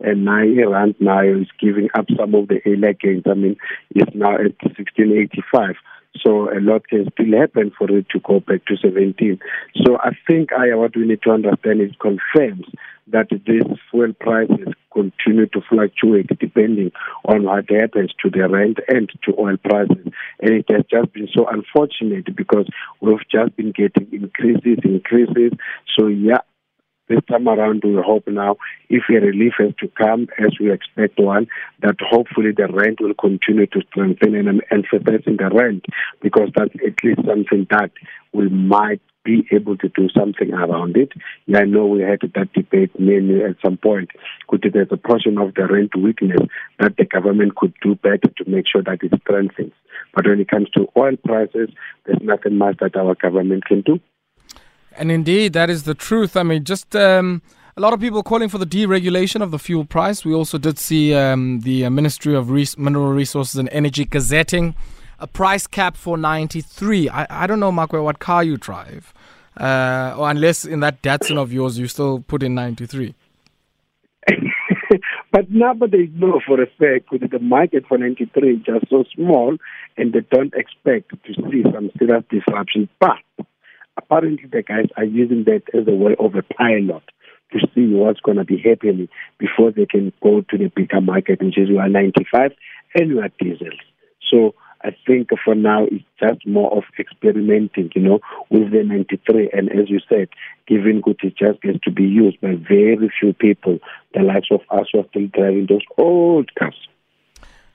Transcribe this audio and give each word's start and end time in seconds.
and 0.00 0.24
now 0.24 0.42
rand 0.42 0.94
now 1.00 1.22
is 1.22 1.46
giving 1.60 1.88
up 1.94 2.06
some 2.16 2.34
of 2.34 2.48
the 2.48 2.60
earlier 2.66 2.94
gains. 2.94 3.24
I 3.26 3.34
mean, 3.34 3.56
it's 3.90 4.14
now 4.14 4.34
at 4.34 4.56
1685. 4.62 5.76
So 6.24 6.50
a 6.50 6.58
lot 6.60 6.88
can 6.88 7.08
still 7.12 7.38
happen 7.38 7.70
for 7.78 7.90
it 7.90 8.08
to 8.10 8.20
go 8.20 8.40
back 8.40 8.64
to 8.66 8.76
17. 8.76 9.38
So 9.84 9.96
I 9.98 10.10
think 10.26 10.52
I, 10.52 10.74
what 10.74 10.96
we 10.96 11.06
need 11.06 11.22
to 11.22 11.30
understand 11.30 11.80
is 11.80 11.92
confirms 12.00 12.66
that 13.12 13.28
these 13.30 13.78
fuel 13.90 14.12
prices 14.18 14.74
continue 14.92 15.46
to 15.46 15.60
fluctuate 15.68 16.26
depending 16.38 16.90
on 17.24 17.44
what 17.44 17.70
happens 17.70 18.12
to 18.22 18.30
the 18.30 18.48
rand 18.48 18.80
and 18.88 19.10
to 19.24 19.34
oil 19.38 19.56
prices. 19.56 20.12
And 20.40 20.54
it 20.54 20.66
has 20.70 20.84
just 20.90 21.12
been 21.12 21.28
so 21.32 21.46
unfortunate 21.46 22.34
because 22.34 22.66
we've 23.00 23.28
just 23.30 23.56
been 23.56 23.72
getting 23.72 24.08
increases, 24.12 24.78
increases. 24.84 25.52
So 25.96 26.08
yeah, 26.08 26.38
this 27.10 27.20
time 27.28 27.48
around, 27.48 27.82
we 27.84 27.96
hope 27.96 28.26
now, 28.28 28.56
if 28.88 29.02
a 29.10 29.14
relief 29.14 29.54
has 29.58 29.74
to 29.80 29.88
come, 29.88 30.28
as 30.38 30.52
we 30.60 30.72
expect 30.72 31.18
one, 31.18 31.48
that 31.82 31.96
hopefully 32.00 32.52
the 32.56 32.68
rand 32.68 32.98
will 33.00 33.14
continue 33.14 33.66
to 33.66 33.82
strengthen 33.90 34.36
and 34.36 34.62
emphasizing 34.70 35.36
the 35.36 35.50
rand 35.52 35.84
because 36.22 36.50
that's 36.54 36.74
at 36.86 37.04
least 37.04 37.20
something 37.26 37.66
that 37.70 37.90
we 38.32 38.48
might 38.48 39.00
be 39.24 39.46
able 39.52 39.76
to 39.76 39.88
do 39.88 40.08
something 40.16 40.52
around 40.54 40.96
it. 40.96 41.12
Yeah, 41.46 41.58
I 41.58 41.64
know 41.64 41.86
we 41.86 42.00
had 42.00 42.20
that 42.20 42.52
debate 42.54 42.98
mainly 42.98 43.42
at 43.42 43.56
some 43.62 43.76
point. 43.76 44.10
Could 44.48 44.64
there's 44.72 44.88
a 44.90 44.96
portion 44.96 45.36
of 45.36 45.54
the 45.54 45.66
rand 45.66 45.90
weakness 45.98 46.40
that 46.78 46.96
the 46.96 47.04
government 47.04 47.56
could 47.56 47.74
do 47.82 47.96
better 47.96 48.30
to 48.38 48.50
make 48.50 48.66
sure 48.70 48.82
that 48.82 49.02
it 49.02 49.12
strengthens. 49.22 49.72
But 50.14 50.26
when 50.26 50.40
it 50.40 50.48
comes 50.48 50.70
to 50.70 50.88
oil 50.96 51.16
prices, 51.24 51.70
there's 52.06 52.22
nothing 52.22 52.56
much 52.56 52.78
that 52.80 52.96
our 52.96 53.14
government 53.14 53.64
can 53.66 53.82
do. 53.82 54.00
And 54.96 55.10
indeed, 55.10 55.52
that 55.52 55.70
is 55.70 55.84
the 55.84 55.94
truth. 55.94 56.36
I 56.36 56.42
mean, 56.42 56.64
just 56.64 56.94
um, 56.96 57.42
a 57.76 57.80
lot 57.80 57.92
of 57.92 58.00
people 58.00 58.22
calling 58.22 58.48
for 58.48 58.58
the 58.58 58.66
deregulation 58.66 59.42
of 59.42 59.50
the 59.50 59.58
fuel 59.58 59.84
price. 59.84 60.24
We 60.24 60.34
also 60.34 60.58
did 60.58 60.78
see 60.78 61.14
um, 61.14 61.60
the 61.60 61.86
uh, 61.86 61.90
Ministry 61.90 62.34
of 62.34 62.50
Res- 62.50 62.76
Mineral 62.76 63.12
Resources 63.12 63.56
and 63.56 63.68
Energy 63.72 64.04
gazetting 64.04 64.74
a 65.18 65.26
price 65.26 65.66
cap 65.66 65.96
for 65.96 66.16
93. 66.16 67.08
I, 67.08 67.44
I 67.44 67.46
don't 67.46 67.60
know, 67.60 67.70
Makwe, 67.70 68.02
what 68.02 68.18
car 68.18 68.42
you 68.42 68.56
drive. 68.56 69.12
Uh, 69.56 70.14
or 70.16 70.30
unless 70.30 70.64
in 70.64 70.80
that 70.80 71.02
Datsun 71.02 71.36
of 71.36 71.52
yours, 71.52 71.78
you 71.78 71.86
still 71.86 72.20
put 72.26 72.42
in 72.42 72.54
93. 72.54 73.14
but 75.32 75.50
nobody 75.50 76.10
knows 76.14 76.42
for 76.46 76.60
a 76.60 76.66
fact 76.66 77.10
that 77.12 77.30
the 77.30 77.38
market 77.38 77.84
for 77.86 77.98
93 77.98 78.54
is 78.54 78.62
just 78.64 78.88
so 78.88 79.04
small 79.14 79.56
and 79.96 80.12
they 80.12 80.20
don't 80.30 80.54
expect 80.54 81.10
to 81.10 81.34
see 81.34 81.62
some 81.72 81.90
serious 81.98 82.24
disruption. 82.30 82.88
But 82.98 83.18
apparently 84.02 84.48
the 84.50 84.62
guys 84.62 84.86
are 84.96 85.04
using 85.04 85.44
that 85.44 85.62
as 85.74 85.86
a 85.86 85.94
way 85.94 86.16
of 86.18 86.34
a 86.34 86.42
pilot 86.42 87.02
to 87.52 87.58
see 87.74 87.86
what's 87.92 88.20
going 88.20 88.36
to 88.38 88.44
be 88.44 88.58
happening 88.58 89.08
before 89.38 89.72
they 89.72 89.86
can 89.86 90.12
go 90.22 90.42
to 90.48 90.58
the 90.58 90.68
bigger 90.74 91.00
market, 91.00 91.42
which 91.42 91.58
is 91.58 91.68
195 91.68 92.52
and 92.94 93.18
are 93.18 93.30
diesel. 93.38 93.76
So 94.30 94.54
I 94.82 94.90
think 95.06 95.28
for 95.44 95.54
now 95.54 95.84
it's 95.84 96.04
just 96.18 96.46
more 96.46 96.72
of 96.76 96.84
experimenting, 96.98 97.90
you 97.94 98.02
know, 98.02 98.20
with 98.50 98.70
the 98.70 98.82
93. 98.84 99.50
And 99.52 99.70
as 99.70 99.90
you 99.90 100.00
said, 100.08 100.28
given 100.66 101.00
good 101.00 101.18
it 101.22 101.36
just 101.36 101.60
gets 101.62 101.80
to 101.84 101.90
be 101.90 102.04
used 102.04 102.40
by 102.40 102.54
very 102.54 103.10
few 103.18 103.32
people, 103.32 103.78
the 104.14 104.22
likes 104.22 104.48
of 104.50 104.60
us 104.70 104.86
who 104.92 105.00
are 105.00 105.06
still 105.10 105.26
driving 105.26 105.66
those 105.68 105.84
old 105.98 106.54
cars. 106.58 106.88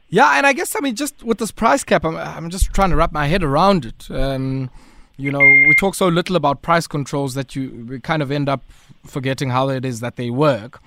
Yeah, 0.07 0.37
and 0.37 0.47
I 0.47 0.53
guess, 0.53 0.75
I 0.75 0.79
mean, 0.79 0.95
just 0.95 1.23
with 1.23 1.39
this 1.39 1.51
price 1.51 1.83
cap, 1.83 2.05
I'm, 2.05 2.15
I'm 2.15 2.49
just 2.49 2.73
trying 2.73 2.91
to 2.91 2.95
wrap 2.95 3.11
my 3.11 3.27
head 3.27 3.43
around 3.43 3.85
it. 3.85 4.07
Um, 4.09 4.69
you 5.17 5.31
know, 5.31 5.39
we 5.39 5.75
talk 5.75 5.95
so 5.95 6.07
little 6.07 6.35
about 6.35 6.61
price 6.61 6.87
controls 6.87 7.33
that 7.35 7.55
you 7.55 7.85
we 7.89 7.99
kind 7.99 8.21
of 8.21 8.31
end 8.31 8.49
up 8.49 8.61
forgetting 9.05 9.49
how 9.49 9.69
it 9.69 9.85
is 9.85 9.99
that 10.01 10.15
they 10.15 10.29
work. 10.29 10.81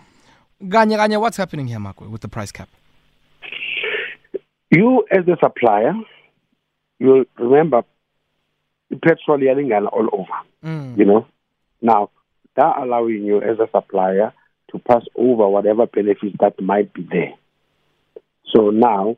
Ganya, 0.62 0.98
Ganya, 0.98 1.20
what's 1.20 1.36
happening 1.36 1.68
here, 1.68 1.78
Makwe, 1.78 2.10
with 2.10 2.20
the 2.20 2.28
price 2.28 2.52
cap? 2.52 2.68
You, 4.70 5.06
as 5.10 5.26
a 5.28 5.36
supplier, 5.40 5.94
you'll 6.98 7.24
remember 7.38 7.84
petrol 9.02 9.42
yelling 9.42 9.72
all 9.72 10.08
over. 10.12 10.32
Mm. 10.64 10.98
You 10.98 11.04
know, 11.04 11.26
now 11.80 12.10
that 12.56 12.76
allowing 12.78 13.24
you 13.24 13.40
as 13.40 13.58
a 13.60 13.68
supplier 13.70 14.32
to 14.72 14.78
pass 14.80 15.02
over 15.14 15.48
whatever 15.48 15.86
benefits 15.86 16.36
that 16.40 16.60
might 16.60 16.92
be 16.92 17.06
there. 17.10 17.34
So 18.54 18.70
now 18.70 19.16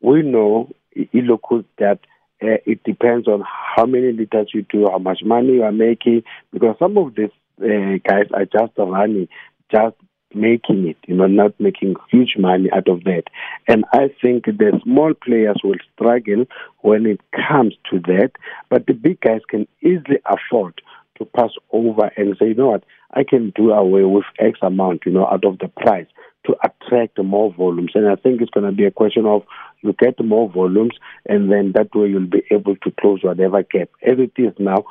we 0.00 0.22
know, 0.22 0.70
look 1.12 1.42
that 1.78 2.00
uh, 2.42 2.58
it 2.66 2.82
depends 2.84 3.28
on 3.28 3.42
how 3.46 3.86
many 3.86 4.12
liters 4.12 4.50
you 4.52 4.62
do, 4.68 4.86
how 4.90 4.98
much 4.98 5.20
money 5.24 5.54
you 5.54 5.62
are 5.62 5.72
making, 5.72 6.22
because 6.52 6.76
some 6.78 6.98
of 6.98 7.14
these 7.14 7.30
uh, 7.62 7.98
guys 8.06 8.26
are 8.34 8.44
just 8.44 8.72
running, 8.76 9.28
just 9.70 9.96
making 10.34 10.88
it, 10.88 10.96
you 11.06 11.14
know, 11.14 11.26
not 11.26 11.58
making 11.60 11.94
huge 12.10 12.34
money 12.36 12.68
out 12.72 12.88
of 12.88 13.04
that. 13.04 13.24
And 13.68 13.84
I 13.92 14.10
think 14.20 14.46
the 14.46 14.80
small 14.82 15.14
players 15.14 15.60
will 15.62 15.78
struggle 15.94 16.44
when 16.80 17.06
it 17.06 17.20
comes 17.48 17.74
to 17.90 18.00
that, 18.00 18.32
but 18.68 18.86
the 18.86 18.94
big 18.94 19.20
guys 19.20 19.42
can 19.48 19.68
easily 19.80 20.18
afford 20.26 20.80
to 21.18 21.24
pass 21.24 21.50
over 21.70 22.10
and 22.16 22.36
say, 22.38 22.48
you 22.48 22.54
know 22.54 22.70
what, 22.70 22.84
I 23.12 23.22
can 23.22 23.52
do 23.54 23.70
away 23.70 24.02
with 24.02 24.24
X 24.40 24.58
amount, 24.62 25.02
you 25.06 25.12
know, 25.12 25.26
out 25.26 25.44
of 25.44 25.58
the 25.60 25.68
price 25.68 26.08
to 26.46 26.54
attract 26.64 27.22
more 27.22 27.52
volumes. 27.52 27.92
And 27.94 28.08
I 28.08 28.16
think 28.16 28.40
it's 28.40 28.50
going 28.50 28.66
to 28.66 28.72
be 28.72 28.84
a 28.84 28.90
question 28.90 29.26
of 29.26 29.42
you 29.82 29.94
get 29.98 30.22
more 30.24 30.50
volumes, 30.50 30.96
and 31.26 31.50
then 31.50 31.72
that 31.74 31.94
way 31.94 32.08
you'll 32.08 32.26
be 32.26 32.44
able 32.50 32.76
to 32.76 32.92
close 33.00 33.20
whatever 33.22 33.62
gap. 33.62 33.90
As 34.02 34.18
it 34.18 34.32
is 34.36 34.54
now, 34.58 34.84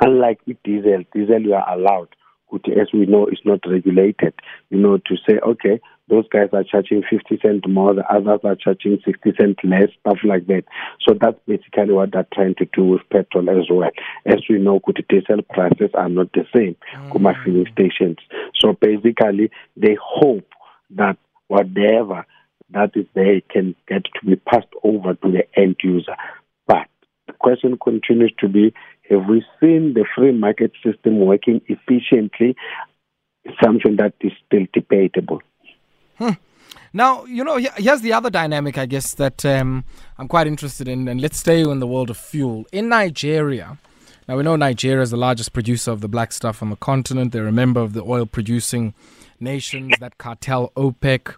unlike 0.00 0.40
with 0.46 0.62
diesel, 0.64 1.04
diesel 1.12 1.42
you 1.42 1.54
are 1.54 1.72
allowed, 1.72 2.08
which 2.48 2.66
as 2.68 2.88
we 2.92 3.06
know 3.06 3.26
is 3.26 3.40
not 3.44 3.60
regulated, 3.66 4.34
you 4.70 4.78
know, 4.78 4.98
to 4.98 5.16
say, 5.28 5.38
okay, 5.46 5.80
those 6.08 6.28
guys 6.28 6.48
are 6.52 6.64
charging 6.64 7.02
50 7.08 7.38
cents 7.40 7.64
more, 7.66 7.94
the 7.94 8.04
others 8.12 8.40
are 8.44 8.56
charging 8.56 8.98
60 9.04 9.32
cents 9.40 9.58
less, 9.64 9.88
stuff 10.00 10.18
like 10.22 10.46
that. 10.48 10.64
So 11.06 11.14
that's 11.18 11.38
basically 11.46 11.94
what 11.94 12.12
they're 12.12 12.26
trying 12.32 12.54
to 12.56 12.66
do 12.74 12.84
with 12.84 13.08
petrol 13.10 13.48
as 13.48 13.66
well. 13.70 13.90
As 14.26 14.40
we 14.48 14.58
know, 14.58 14.80
good 14.84 15.04
diesel 15.08 15.42
prices 15.48 15.90
are 15.94 16.08
not 16.08 16.32
the 16.32 16.44
same, 16.54 16.76
mm. 16.94 17.44
filling 17.44 17.66
stations. 17.72 18.18
So 18.58 18.76
basically, 18.78 19.50
they 19.76 19.96
hope 20.00 20.46
that 20.96 21.16
whatever 21.48 22.26
that 22.70 22.90
is 22.94 23.06
there 23.14 23.40
can 23.50 23.74
get 23.88 24.04
to 24.04 24.26
be 24.26 24.36
passed 24.36 24.68
over 24.82 25.14
to 25.14 25.30
the 25.30 25.44
end 25.58 25.76
user. 25.82 26.16
But 26.66 26.88
the 27.26 27.32
question 27.34 27.78
continues 27.82 28.32
to 28.40 28.48
be 28.48 28.74
have 29.10 29.28
we 29.28 29.44
seen 29.60 29.94
the 29.94 30.06
free 30.14 30.32
market 30.32 30.72
system 30.84 31.20
working 31.20 31.60
efficiently? 31.66 32.56
Something 33.62 33.96
that 33.96 34.14
is 34.20 34.32
still 34.46 34.66
debatable. 34.72 35.42
Hmm. 36.16 36.30
Now, 36.94 37.24
you 37.24 37.44
know, 37.44 37.56
here's 37.56 38.00
the 38.00 38.12
other 38.12 38.30
dynamic, 38.30 38.78
I 38.78 38.86
guess, 38.86 39.14
that 39.14 39.44
um, 39.44 39.84
I'm 40.16 40.28
quite 40.28 40.46
interested 40.46 40.88
in. 40.88 41.06
And 41.08 41.20
let's 41.20 41.38
stay 41.38 41.60
in 41.60 41.80
the 41.80 41.86
world 41.86 42.08
of 42.08 42.16
fuel. 42.16 42.64
In 42.72 42.88
Nigeria, 42.88 43.78
now 44.26 44.38
we 44.38 44.42
know 44.42 44.56
Nigeria 44.56 45.02
is 45.02 45.10
the 45.10 45.18
largest 45.18 45.52
producer 45.52 45.90
of 45.90 46.00
the 46.00 46.08
black 46.08 46.32
stuff 46.32 46.62
on 46.62 46.70
the 46.70 46.76
continent. 46.76 47.32
They're 47.32 47.46
a 47.46 47.52
member 47.52 47.80
of 47.80 47.92
the 47.92 48.02
oil 48.02 48.24
producing 48.24 48.94
nations, 49.40 49.94
that 50.00 50.18
cartel 50.18 50.72
OPEC. 50.76 51.36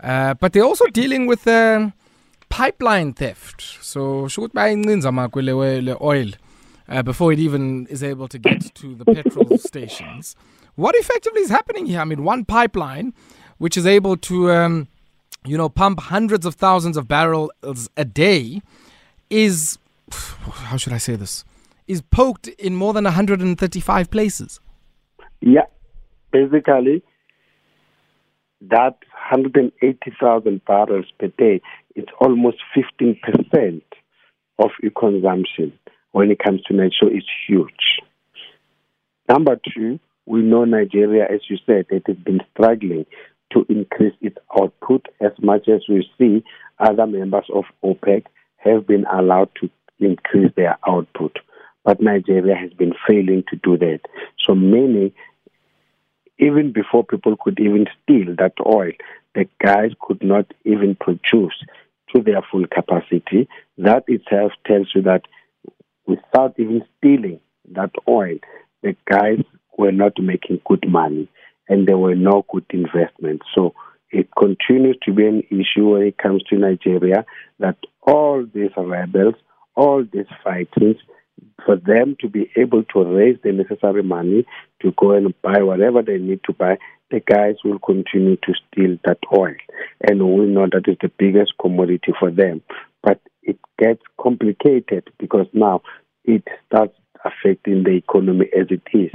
Uh, 0.00 0.34
but 0.34 0.52
they're 0.52 0.64
also 0.64 0.86
dealing 0.86 1.26
with 1.26 1.46
uh, 1.46 1.90
pipeline 2.48 3.12
theft. 3.12 3.78
So, 3.82 4.28
should 4.28 4.42
the 5.80 5.96
oil 6.00 6.30
uh, 6.88 7.02
before 7.02 7.32
it 7.32 7.38
even 7.38 7.86
is 7.88 8.02
able 8.02 8.28
to 8.28 8.38
get 8.38 8.74
to 8.74 8.94
the 8.94 9.04
petrol 9.04 9.58
stations. 9.58 10.36
What 10.74 10.94
effectively 10.94 11.42
is 11.42 11.50
happening 11.50 11.86
here? 11.86 12.00
I 12.00 12.04
mean, 12.04 12.24
one 12.24 12.44
pipeline, 12.44 13.12
which 13.58 13.76
is 13.76 13.86
able 13.86 14.16
to, 14.18 14.50
um, 14.50 14.88
you 15.44 15.56
know, 15.56 15.68
pump 15.68 16.00
hundreds 16.00 16.46
of 16.46 16.54
thousands 16.54 16.96
of 16.96 17.08
barrels 17.08 17.50
a 17.96 18.04
day, 18.04 18.62
is 19.28 19.78
how 20.10 20.76
should 20.76 20.92
I 20.92 20.98
say 20.98 21.16
this? 21.16 21.44
Is 21.86 22.00
poked 22.02 22.48
in 22.48 22.74
more 22.74 22.92
than 22.92 23.04
135 23.04 24.10
places. 24.10 24.60
Yeah, 25.40 25.62
basically, 26.32 27.02
that 28.60 28.96
180,000 29.30 30.64
barrels 30.64 31.06
per 31.18 31.28
day, 31.28 31.60
it's 31.94 32.10
almost 32.20 32.58
15% 32.76 33.82
of 34.58 34.70
your 34.82 34.92
consumption 34.92 35.72
when 36.12 36.30
it 36.30 36.38
comes 36.38 36.62
to 36.64 36.74
natural 36.74 37.10
It's 37.12 37.26
huge. 37.46 38.00
Number 39.28 39.60
two, 39.74 40.00
we 40.26 40.42
know 40.42 40.64
Nigeria, 40.64 41.24
as 41.24 41.40
you 41.48 41.58
said, 41.66 41.86
it 41.90 42.02
has 42.06 42.16
been 42.16 42.40
struggling 42.52 43.06
to 43.52 43.64
increase 43.68 44.14
its 44.20 44.36
output 44.58 45.06
as 45.20 45.32
much 45.40 45.68
as 45.68 45.82
we 45.88 46.06
see 46.18 46.44
other 46.78 47.06
members 47.06 47.46
of 47.54 47.64
OPEC 47.82 48.24
have 48.56 48.86
been 48.86 49.04
allowed 49.06 49.50
to 49.60 49.70
increase 50.00 50.52
their 50.56 50.76
output. 50.86 51.38
But 51.84 52.00
Nigeria 52.02 52.54
has 52.56 52.72
been 52.72 52.92
failing 53.06 53.44
to 53.48 53.56
do 53.56 53.78
that. 53.78 54.00
So 54.46 54.54
many, 54.54 55.14
even 56.38 56.72
before 56.72 57.04
people 57.04 57.36
could 57.36 57.58
even 57.60 57.86
steal 58.02 58.34
that 58.38 58.54
oil, 58.64 58.92
the 59.34 59.48
guys 59.64 59.90
could 60.00 60.22
not 60.22 60.46
even 60.64 60.96
produce 60.98 61.54
to 62.14 62.22
their 62.22 62.42
full 62.50 62.64
capacity. 62.66 63.48
That 63.76 64.04
itself 64.06 64.52
tells 64.66 64.88
you 64.94 65.02
that 65.02 65.22
without 66.06 66.54
even 66.58 66.82
stealing 66.96 67.40
that 67.72 67.90
oil, 68.08 68.38
the 68.82 68.96
guys 69.10 69.44
were 69.76 69.92
not 69.92 70.12
making 70.20 70.60
good 70.66 70.88
money 70.88 71.28
and 71.68 71.86
there 71.86 71.98
were 71.98 72.14
no 72.14 72.44
good 72.50 72.64
investments. 72.70 73.44
So 73.54 73.74
it 74.10 74.28
continues 74.36 74.96
to 75.02 75.12
be 75.12 75.26
an 75.26 75.42
issue 75.50 75.90
when 75.90 76.02
it 76.02 76.18
comes 76.18 76.42
to 76.44 76.56
Nigeria 76.56 77.26
that 77.58 77.76
all 78.02 78.46
these 78.54 78.70
rebels, 78.76 79.34
all 79.74 80.04
these 80.10 80.26
fightings, 80.42 80.96
for 81.64 81.76
them 81.76 82.16
to 82.20 82.28
be 82.28 82.50
able 82.56 82.84
to 82.84 83.04
raise 83.04 83.38
the 83.42 83.52
necessary 83.52 84.02
money 84.02 84.46
to 84.82 84.92
go 84.96 85.12
and 85.12 85.34
buy 85.42 85.62
whatever 85.62 86.02
they 86.02 86.18
need 86.18 86.40
to 86.44 86.52
buy, 86.52 86.78
the 87.10 87.20
guys 87.20 87.56
will 87.64 87.78
continue 87.78 88.36
to 88.36 88.52
steal 88.70 88.96
that 89.04 89.18
oil. 89.36 89.54
And 90.08 90.20
we 90.20 90.46
know 90.46 90.66
that 90.70 90.88
is 90.88 90.96
the 91.00 91.10
biggest 91.18 91.52
commodity 91.60 92.12
for 92.18 92.30
them. 92.30 92.62
But 93.02 93.20
it 93.42 93.58
gets 93.78 94.02
complicated 94.20 95.10
because 95.18 95.46
now 95.52 95.82
it 96.24 96.44
starts 96.66 96.94
affecting 97.24 97.84
the 97.84 97.96
economy 97.96 98.46
as 98.58 98.66
it 98.70 98.82
is. 98.92 99.10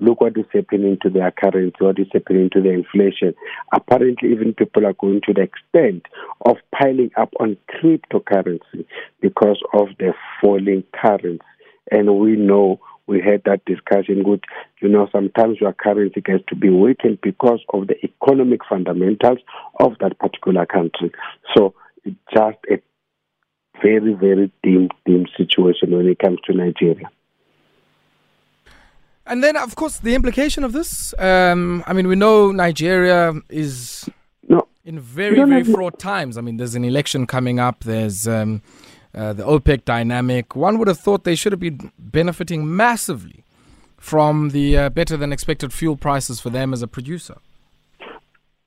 Look 0.00 0.20
what 0.20 0.36
is 0.36 0.46
happening 0.52 0.98
to 1.02 1.10
their 1.10 1.30
currency, 1.30 1.76
what 1.78 1.98
is 1.98 2.08
happening 2.12 2.50
to 2.52 2.60
the 2.60 2.70
inflation. 2.70 3.34
Apparently, 3.72 4.32
even 4.32 4.52
people 4.52 4.86
are 4.86 4.92
going 4.94 5.20
to 5.26 5.32
the 5.32 5.42
extent 5.42 6.06
of 6.44 6.56
piling 6.74 7.10
up 7.16 7.32
on 7.38 7.56
cryptocurrency 7.70 8.84
because 9.20 9.62
of 9.72 9.88
the 9.98 10.12
falling 10.40 10.82
currency. 10.92 11.44
And 11.90 12.18
we 12.18 12.36
know 12.36 12.80
we 13.06 13.20
had 13.20 13.42
that 13.44 13.64
discussion 13.66 14.26
with, 14.26 14.40
you 14.80 14.88
know, 14.88 15.08
sometimes 15.12 15.60
your 15.60 15.72
currency 15.74 16.20
gets 16.20 16.44
to 16.48 16.56
be 16.56 16.70
weakened 16.70 17.18
because 17.22 17.60
of 17.72 17.86
the 17.86 17.96
economic 18.02 18.60
fundamentals 18.68 19.38
of 19.80 19.92
that 20.00 20.18
particular 20.18 20.64
country. 20.66 21.12
So 21.54 21.74
it's 22.04 22.16
just 22.32 22.58
a 22.70 22.80
very, 23.82 24.14
very 24.14 24.50
dim, 24.62 24.88
dim 25.04 25.26
situation 25.36 25.96
when 25.96 26.06
it 26.08 26.18
comes 26.18 26.38
to 26.46 26.54
Nigeria. 26.54 27.10
And 29.26 29.42
then, 29.42 29.56
of 29.56 29.74
course, 29.74 29.98
the 29.98 30.14
implication 30.14 30.64
of 30.64 30.72
this. 30.72 31.14
Um, 31.18 31.82
I 31.86 31.92
mean, 31.94 32.08
we 32.08 32.14
know 32.14 32.52
Nigeria 32.52 33.32
is 33.48 34.08
no, 34.48 34.68
in 34.84 35.00
very, 35.00 35.36
very 35.36 35.64
fraught 35.64 35.98
times. 35.98 36.36
I 36.36 36.42
mean, 36.42 36.58
there's 36.58 36.74
an 36.74 36.84
election 36.84 37.26
coming 37.26 37.58
up. 37.58 37.84
There's 37.84 38.28
um, 38.28 38.60
uh, 39.14 39.32
the 39.32 39.44
OPEC 39.44 39.84
dynamic. 39.84 40.56
One 40.56 40.78
would 40.78 40.88
have 40.88 40.98
thought 40.98 41.24
they 41.24 41.34
should 41.34 41.52
have 41.52 41.60
been 41.60 41.92
benefiting 41.98 42.76
massively 42.76 43.44
from 43.96 44.50
the 44.50 44.76
uh, 44.76 44.88
better 44.90 45.16
than 45.16 45.32
expected 45.32 45.72
fuel 45.72 45.96
prices 45.96 46.40
for 46.40 46.50
them 46.50 46.72
as 46.72 46.82
a 46.82 46.86
producer. 46.86 47.36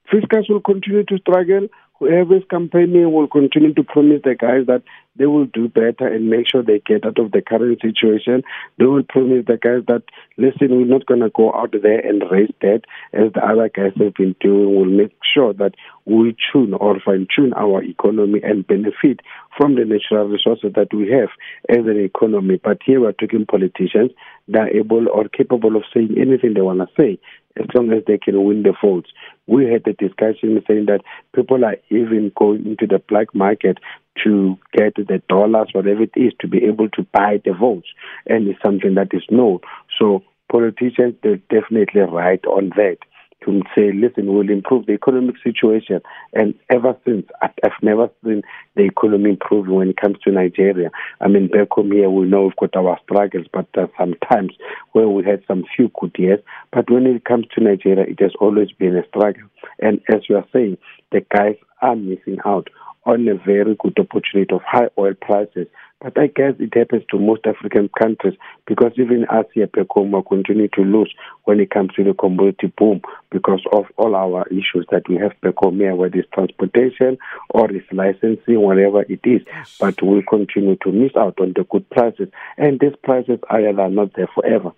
Fiscus 0.10 0.46
will 0.50 0.62
continue 0.62 1.04
to 1.04 1.18
struggle. 1.18 1.68
Whoever 2.00 2.38
is 2.38 2.44
campaigning 2.50 3.12
will 3.12 3.28
continue 3.28 3.74
to 3.74 3.84
promise 3.84 4.22
the 4.24 4.36
guys 4.36 4.68
that 4.68 4.84
they 5.16 5.26
will 5.26 5.46
do 5.46 5.68
better 5.68 6.06
and 6.08 6.30
make 6.30 6.46
sure 6.48 6.62
they 6.62 6.80
get 6.86 7.06
out 7.06 7.18
of 7.18 7.32
the 7.32 7.42
current 7.42 7.82
situation. 7.82 8.44
They 8.78 8.86
will 8.86 9.02
promise 9.02 9.46
the 9.48 9.58
guys 9.58 9.84
that, 9.88 10.04
listen, 10.38 10.78
we're 10.78 10.86
not 10.86 11.08
going 11.08 11.22
to 11.22 11.32
go 11.32 11.52
out 11.54 11.72
there 11.72 12.00
and 12.00 12.24
raise 12.30 12.52
debt 12.62 12.86
as 13.14 13.34
the 13.34 13.44
other 13.44 13.70
guys 13.70 13.94
have 13.98 14.14
been 14.14 14.36
doing. 14.40 14.76
We'll 14.76 14.86
make 14.86 15.16
sure 15.34 15.54
that 15.54 15.74
we 16.06 16.36
tune 16.52 16.74
or 16.76 17.00
fine 17.00 17.28
tune 17.36 17.54
our 17.54 17.84
economy 17.84 18.42
and 18.44 18.68
benefit 18.68 19.22
from 19.58 19.76
the 19.76 19.86
natural 19.86 20.28
resources 20.28 20.74
that 20.76 20.94
we 20.94 21.10
have 21.12 21.30
as 21.68 21.86
an 21.88 22.00
economy. 22.00 22.62
But 22.64 22.80
here 22.86 23.02
we're 23.02 23.14
talking 23.14 23.48
politicians 23.48 24.12
that 24.50 24.60
are 24.60 24.70
able 24.70 25.10
or 25.10 25.28
capable 25.30 25.76
of 25.76 25.84
saying 25.94 26.16
anything 26.18 26.54
they 26.54 26.62
want 26.62 26.80
to 26.80 26.88
say 26.96 27.20
as 27.58 27.66
long 27.74 27.92
as 27.92 28.04
they 28.06 28.18
can 28.18 28.44
win 28.44 28.64
the 28.64 28.74
votes. 28.82 29.10
We 29.48 29.66
had 29.66 29.88
a 29.88 29.94
discussion 29.94 30.62
saying 30.68 30.88
that 30.88 31.02
people 31.34 31.64
are 31.64 31.78
even 31.90 32.32
going 32.36 32.66
into 32.66 32.86
the 32.86 33.00
black 33.00 33.34
market 33.34 33.78
to 34.24 34.58
get 34.74 34.96
the 34.96 35.22
dollars, 35.30 35.70
whatever 35.74 36.04
it 36.04 36.12
is, 36.16 36.34
to 36.42 36.48
be 36.48 36.66
able 36.66 36.90
to 36.90 37.04
buy 37.14 37.42
the 37.44 37.54
votes. 37.54 37.88
And 38.26 38.48
it's 38.48 38.62
something 38.64 38.96
that 38.96 39.10
is 39.14 39.24
known. 39.30 39.60
So 40.00 40.24
politicians, 40.52 41.16
they're 41.24 41.38
definitely 41.50 42.02
right 42.02 42.44
on 42.46 42.70
that 42.76 42.98
to 43.46 43.62
say, 43.76 43.92
listen, 43.94 44.34
we'll 44.34 44.50
improve 44.50 44.86
the 44.86 44.94
economic 44.94 45.36
situation. 45.44 46.02
And 46.34 46.54
ever 46.70 46.96
since, 47.06 47.26
I've 47.42 47.72
never 47.82 48.10
seen 48.24 48.42
the 48.76 48.84
economy 48.84 49.32
improve 49.32 49.68
when 49.68 49.90
it 49.90 49.98
comes 49.98 50.18
to 50.24 50.32
Nigeria. 50.32 50.90
I 51.22 51.28
mean, 51.28 51.48
back 51.48 51.70
home 51.72 51.92
here, 51.92 52.10
we 52.10 52.26
know 52.26 52.44
we've 52.44 52.56
got 52.56 52.76
our 52.76 53.00
struggles, 53.04 53.48
but 53.52 53.68
uh, 53.78 53.88
sometimes 53.98 54.54
where 54.92 55.08
we 55.08 55.24
had 55.24 55.44
some 55.48 55.66
few 55.76 55.92
good 56.00 56.16
years. 56.18 56.40
But 56.72 56.90
when 56.90 57.06
it 57.06 57.26
comes 57.26 57.46
to 57.56 57.64
Nigeria, 57.64 58.06
it 58.08 58.20
has 58.20 58.34
always 58.40 58.72
been 58.72 58.98
a 58.98 59.08
struggle. 59.08 59.44
And 59.80 60.02
as 60.14 60.22
you 60.30 60.38
are 60.38 60.48
saying, 60.52 60.78
the 61.12 61.26
guys 61.34 61.56
are 61.82 61.96
missing 61.96 62.40
out 62.46 62.70
on 63.06 63.28
a 63.30 63.36
very 63.36 63.76
good 63.80 63.98
opportunity 64.00 64.54
of 64.54 64.62
high 64.64 64.90
oil 64.98 65.14
prices. 65.14 65.68
But 66.00 66.20
I 66.20 66.28
guess 66.28 66.54
it 66.60 66.76
happens 66.76 67.04
to 67.10 67.18
most 67.18 67.48
African 67.48 67.90
countries 68.00 68.36
because 68.68 68.92
even 68.98 69.26
us 69.30 69.46
here 69.54 69.66
are 69.66 70.22
continue 70.22 70.68
to 70.70 70.82
lose 70.82 71.12
when 71.46 71.60
it 71.60 71.72
comes 71.72 71.94
to 71.96 72.04
the 72.04 72.14
commodity 72.14 72.72
boom 72.78 73.02
because 73.32 73.64
of 73.74 73.86
all 73.98 74.16
our 74.16 74.46
issues 74.50 74.86
that 74.92 75.10
we 75.10 75.16
have 75.16 75.34
here, 75.80 75.96
whether 75.96 76.20
it's 76.20 76.30
transportation 76.32 77.18
or 77.50 77.72
it's 77.72 77.92
licensing, 77.92 78.62
whatever 78.62 79.02
it 79.10 79.22
is. 79.24 79.42
But 79.80 80.00
we 80.04 80.22
continue 80.22 80.76
to 80.84 80.92
miss 80.92 81.16
out 81.16 81.40
on 81.40 81.54
the 81.56 81.64
good 81.64 81.90
prices. 81.90 82.30
And 82.58 82.80
these 82.80 82.96
prices 83.04 83.40
are 83.50 83.90
not 83.90 84.14
there 84.16 84.30
forever. 84.36 84.74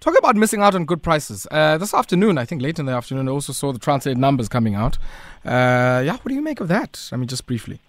Talk 0.00 0.18
about 0.18 0.36
missing 0.36 0.60
out 0.60 0.74
on 0.74 0.84
good 0.84 1.02
prices. 1.02 1.46
Uh, 1.50 1.78
this 1.78 1.94
afternoon, 1.94 2.36
I 2.36 2.44
think 2.44 2.60
late 2.60 2.78
in 2.78 2.86
the 2.86 2.92
afternoon, 2.92 3.28
I 3.28 3.30
also 3.30 3.54
saw 3.54 3.72
the 3.72 3.78
Transnet 3.78 4.16
numbers 4.16 4.48
coming 4.48 4.74
out. 4.74 4.98
Uh, 5.46 6.02
yeah, 6.04 6.16
what 6.16 6.26
do 6.26 6.34
you 6.34 6.42
make 6.42 6.60
of 6.60 6.68
that? 6.68 7.08
I 7.10 7.16
mean, 7.16 7.28
just 7.28 7.46
briefly. 7.46 7.80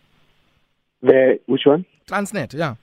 The 1.01 1.39
which 1.47 1.63
one? 1.65 1.85
Transnet, 2.07 2.53
yeah. 2.53 2.75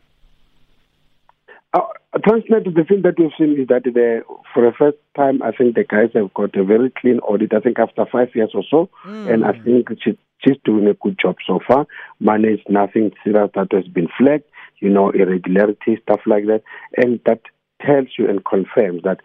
Uh, 1.73 1.81
Transnet, 2.17 2.65
the 2.65 2.85
thing 2.85 3.03
that 3.03 3.19
we've 3.19 3.31
seen 3.39 3.61
is 3.61 3.69
that 3.69 3.85
the, 3.85 4.23
for 4.53 4.65
the 4.65 4.73
first 4.77 4.99
time, 5.17 5.43
I 5.43 5.53
think 5.53 5.77
the 5.77 5.85
guys 5.85 6.11
have 6.15 6.35
got 6.35 6.57
a 6.57 6.65
very 6.65 6.91
clean 6.91 7.21
audit. 7.21 7.55
I 7.55 7.61
think 7.61 7.79
after 7.79 8.05
five 8.11 8.35
years 8.35 8.51
or 8.55 8.65
so, 8.69 8.91
mm. 9.05 9.33
and 9.33 9.45
I 9.45 9.53
think 9.53 9.89
she, 10.03 10.19
she's 10.45 10.57
doing 10.65 10.89
a 10.89 10.95
good 10.95 11.19
job 11.21 11.37
so 11.47 11.61
far. 11.67 11.87
Managed 12.19 12.69
nothing 12.69 13.13
serious 13.23 13.51
that 13.55 13.69
has 13.73 13.87
been 13.87 14.09
flagged, 14.19 14.45
you 14.81 14.91
know, 14.91 15.11
irregularity, 15.11 15.99
stuff 16.03 16.21
like 16.27 16.47
that, 16.47 16.63
and 16.97 17.21
that 17.27 17.43
tells 17.81 18.09
you 18.19 18.29
and 18.29 18.45
confirms 18.45 19.03
that 19.05 19.21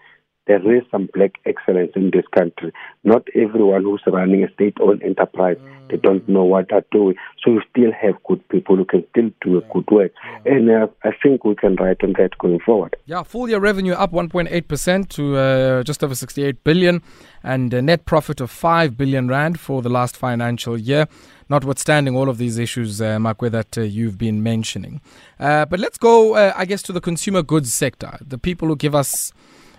there 0.47 0.75
is 0.75 0.83
some 0.91 1.09
black 1.13 1.33
excellence 1.45 1.91
in 1.95 2.11
this 2.11 2.25
country. 2.35 2.71
Not 3.03 3.27
everyone 3.35 3.83
who's 3.83 4.01
running 4.07 4.43
a 4.43 4.53
state-owned 4.53 5.01
enterprise, 5.03 5.57
mm. 5.57 5.89
they 5.89 5.97
don't 5.97 6.27
know 6.29 6.43
what 6.43 6.67
they're 6.69 6.85
doing. 6.91 7.15
So 7.43 7.51
you 7.51 7.61
still 7.71 7.91
have 7.91 8.21
good 8.27 8.47
people 8.49 8.75
who 8.75 8.85
can 8.85 9.05
still 9.09 9.31
do 9.41 9.57
a 9.57 9.61
good 9.73 9.89
work. 9.89 10.11
Yeah. 10.45 10.53
And 10.53 10.69
uh, 10.69 10.87
I 11.03 11.11
think 11.21 11.43
we 11.43 11.55
can 11.55 11.75
write 11.75 12.03
on 12.03 12.13
that 12.13 12.37
going 12.37 12.59
forward. 12.59 12.95
Yeah, 13.05 13.23
full 13.23 13.49
year 13.49 13.59
revenue 13.59 13.93
up 13.93 14.11
1.8% 14.11 15.09
to 15.09 15.37
uh, 15.37 15.83
just 15.83 16.03
over 16.03 16.15
68 16.15 16.63
billion 16.63 17.01
and 17.43 17.73
a 17.73 17.81
net 17.81 18.05
profit 18.05 18.41
of 18.41 18.51
5 18.51 18.97
billion 18.97 19.27
rand 19.27 19.59
for 19.59 19.81
the 19.81 19.89
last 19.89 20.15
financial 20.15 20.77
year 20.77 21.07
notwithstanding 21.49 22.15
all 22.15 22.29
of 22.29 22.37
these 22.37 22.57
issues, 22.57 23.01
uh, 23.01 23.17
Makwe, 23.17 23.51
that 23.51 23.77
uh, 23.77 23.81
you've 23.81 24.17
been 24.17 24.41
mentioning. 24.41 25.01
Uh, 25.39 25.65
but 25.65 25.79
let's 25.79 25.97
go, 25.97 26.35
uh, 26.35 26.53
I 26.55 26.65
guess, 26.65 26.81
to 26.83 26.91
the 26.91 27.01
consumer 27.01 27.43
goods 27.43 27.73
sector. 27.73 28.17
The 28.21 28.37
people 28.37 28.67
who 28.67 28.75
give 28.75 28.95
us 28.95 29.31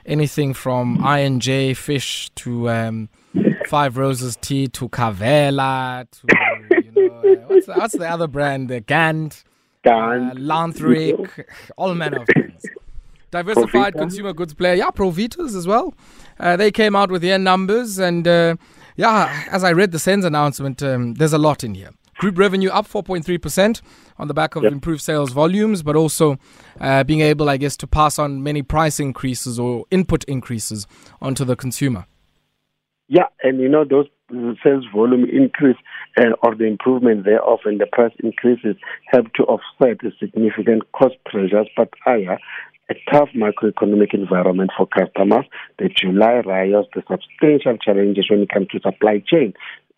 anything 0.06 0.54
from 0.54 1.04
I&J 1.04 1.74
fish 1.74 2.30
to 2.36 2.70
um, 2.70 3.08
Five 3.66 3.96
Roses 3.96 4.36
tea 4.36 4.68
to 4.68 4.88
Carvela 4.88 6.06
to 6.10 6.80
you 6.84 6.92
know 6.92 7.44
what's, 7.48 7.66
the, 7.66 7.74
what's 7.74 7.96
the 7.96 8.08
other 8.08 8.28
brand? 8.28 8.68
The 8.68 8.80
Gant, 8.80 9.42
Gant, 9.82 10.32
uh, 10.32 10.34
Lenthéric, 10.34 11.44
all 11.76 11.94
manner 11.94 12.20
of 12.20 12.28
things. 12.28 12.62
Diversified 13.32 13.94
Provita. 13.94 13.98
consumer 13.98 14.32
goods 14.32 14.54
player, 14.54 14.74
yeah, 14.74 14.90
Provitas 14.90 15.56
as 15.56 15.66
well. 15.66 15.94
Uh, 16.38 16.56
they 16.56 16.70
came 16.70 16.94
out 16.94 17.10
with 17.10 17.22
their 17.22 17.38
numbers, 17.38 17.98
and 17.98 18.26
uh, 18.26 18.54
yeah, 18.96 19.44
as 19.50 19.64
I 19.64 19.72
read 19.72 19.90
the 19.90 19.98
SENS 19.98 20.24
announcement, 20.24 20.82
um, 20.82 21.14
there's 21.14 21.32
a 21.32 21.38
lot 21.38 21.64
in 21.64 21.74
here. 21.74 21.90
Group 22.18 22.38
revenue 22.38 22.70
up 22.70 22.86
4.3% 22.86 23.82
on 24.18 24.28
the 24.28 24.34
back 24.34 24.56
of 24.56 24.62
yep. 24.62 24.72
improved 24.72 25.02
sales 25.02 25.32
volumes, 25.32 25.82
but 25.82 25.96
also 25.96 26.38
uh, 26.80 27.04
being 27.04 27.20
able, 27.20 27.48
I 27.48 27.56
guess, 27.56 27.76
to 27.78 27.86
pass 27.86 28.18
on 28.18 28.42
many 28.42 28.62
price 28.62 28.98
increases 28.98 29.58
or 29.58 29.84
input 29.90 30.24
increases 30.24 30.86
onto 31.20 31.44
the 31.44 31.56
consumer. 31.56 32.06
Yeah, 33.08 33.26
and 33.42 33.60
you 33.60 33.68
know, 33.68 33.84
those 33.84 34.06
sales 34.64 34.84
volume 34.94 35.24
increase 35.24 35.76
uh, 36.18 36.30
or 36.42 36.54
the 36.56 36.64
improvement 36.64 37.24
thereof 37.24 37.60
and 37.64 37.80
the 37.80 37.86
price 37.86 38.12
increases 38.22 38.76
help 39.06 39.32
to 39.34 39.44
offset 39.44 39.98
the 40.00 40.10
significant 40.18 40.90
cost 40.92 41.14
pressures, 41.24 41.68
but 41.76 41.90
higher 42.04 42.38
a 42.88 42.94
tough 43.10 43.28
macroeconomic 43.34 44.14
environment 44.14 44.70
for 44.76 44.86
customers, 44.86 45.44
the 45.78 45.88
July 45.88 46.40
riots, 46.44 46.88
the 46.94 47.02
substantial 47.10 47.76
challenges 47.78 48.30
when 48.30 48.42
it 48.42 48.48
comes 48.48 48.68
to 48.68 48.80
supply 48.80 49.22
chain, 49.26 49.52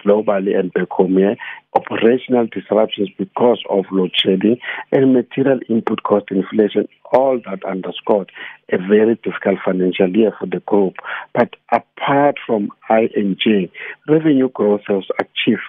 globally 0.04 0.58
and 0.58 0.72
back 0.72 0.90
home 0.90 1.16
here, 1.16 1.36
operational 1.74 2.46
disruptions 2.46 3.08
because 3.18 3.62
of 3.70 3.84
load 3.90 4.10
shedding, 4.14 4.58
and 4.92 5.14
material 5.14 5.60
input 5.68 6.02
cost 6.02 6.26
inflation, 6.30 6.88
all 7.12 7.40
that 7.46 7.64
underscored 7.64 8.30
a 8.72 8.78
very 8.78 9.14
difficult 9.16 9.58
financial 9.64 10.14
year 10.16 10.32
for 10.38 10.46
the 10.46 10.60
group. 10.60 10.94
But 11.34 11.54
apart 11.72 12.36
from 12.46 12.70
I&J, 12.88 13.70
revenue 14.08 14.48
growth 14.50 14.82
was 14.88 15.06
achieved 15.20 15.62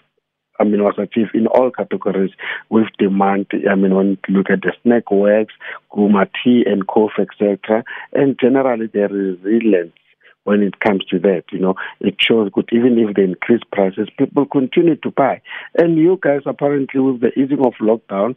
I 0.59 0.65
mean, 0.65 0.83
was 0.83 0.95
achieved 0.97 1.33
in 1.33 1.47
all 1.47 1.71
categories 1.71 2.31
with 2.69 2.87
demand. 2.97 3.47
I 3.69 3.75
mean, 3.75 3.95
when 3.95 4.17
you 4.27 4.35
look 4.35 4.49
at 4.49 4.61
the 4.61 4.73
snack 4.83 5.09
works, 5.09 5.53
Guma 5.91 6.29
tea 6.43 6.65
and 6.65 6.85
coffee, 6.85 7.21
etc., 7.21 7.85
and 8.11 8.37
generally 8.37 8.87
the 8.87 9.07
resilience 9.07 9.93
when 10.49 10.63
it 10.63 10.79
comes 10.79 11.05
to 11.05 11.19
that. 11.19 11.43
You 11.51 11.59
know, 11.59 11.75
it 11.99 12.15
shows 12.19 12.49
good. 12.51 12.67
Even 12.71 12.97
if 12.97 13.15
they 13.15 13.21
increase 13.23 13.61
prices, 13.71 14.09
people 14.17 14.47
continue 14.47 14.95
to 14.95 15.11
buy. 15.11 15.41
And 15.77 15.95
you 15.95 16.17
guys, 16.19 16.41
apparently, 16.47 16.99
with 16.99 17.21
the 17.21 17.31
easing 17.39 17.63
of 17.63 17.73
lockdown, 17.79 18.33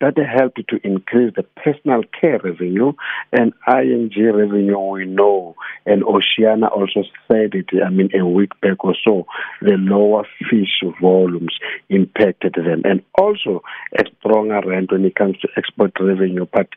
that 0.00 0.14
helped 0.16 0.66
to 0.68 0.80
increase 0.82 1.34
the 1.36 1.42
personal 1.62 2.02
care 2.18 2.40
revenue 2.42 2.94
and 3.30 3.52
I&J 3.66 4.22
revenue. 4.22 4.78
We 4.78 5.04
know, 5.04 5.54
and 5.84 6.02
Oceana 6.02 6.68
also 6.68 7.02
said 7.26 7.52
it. 7.52 7.68
I 7.84 7.90
mean, 7.90 8.08
a 8.18 8.24
week 8.26 8.58
back 8.62 8.82
or 8.82 8.94
so, 9.04 9.26
the 9.60 9.76
lower 9.76 10.24
fish 10.48 10.82
volumes 11.00 11.58
impacted 11.90 12.54
them, 12.54 12.82
and 12.84 13.02
also 13.18 13.62
a 13.98 14.04
stronger 14.18 14.62
rand 14.66 14.88
when 14.90 15.04
it 15.04 15.14
comes 15.14 15.38
to 15.40 15.48
export 15.58 15.92
revenue. 16.00 16.46
But 16.50 16.68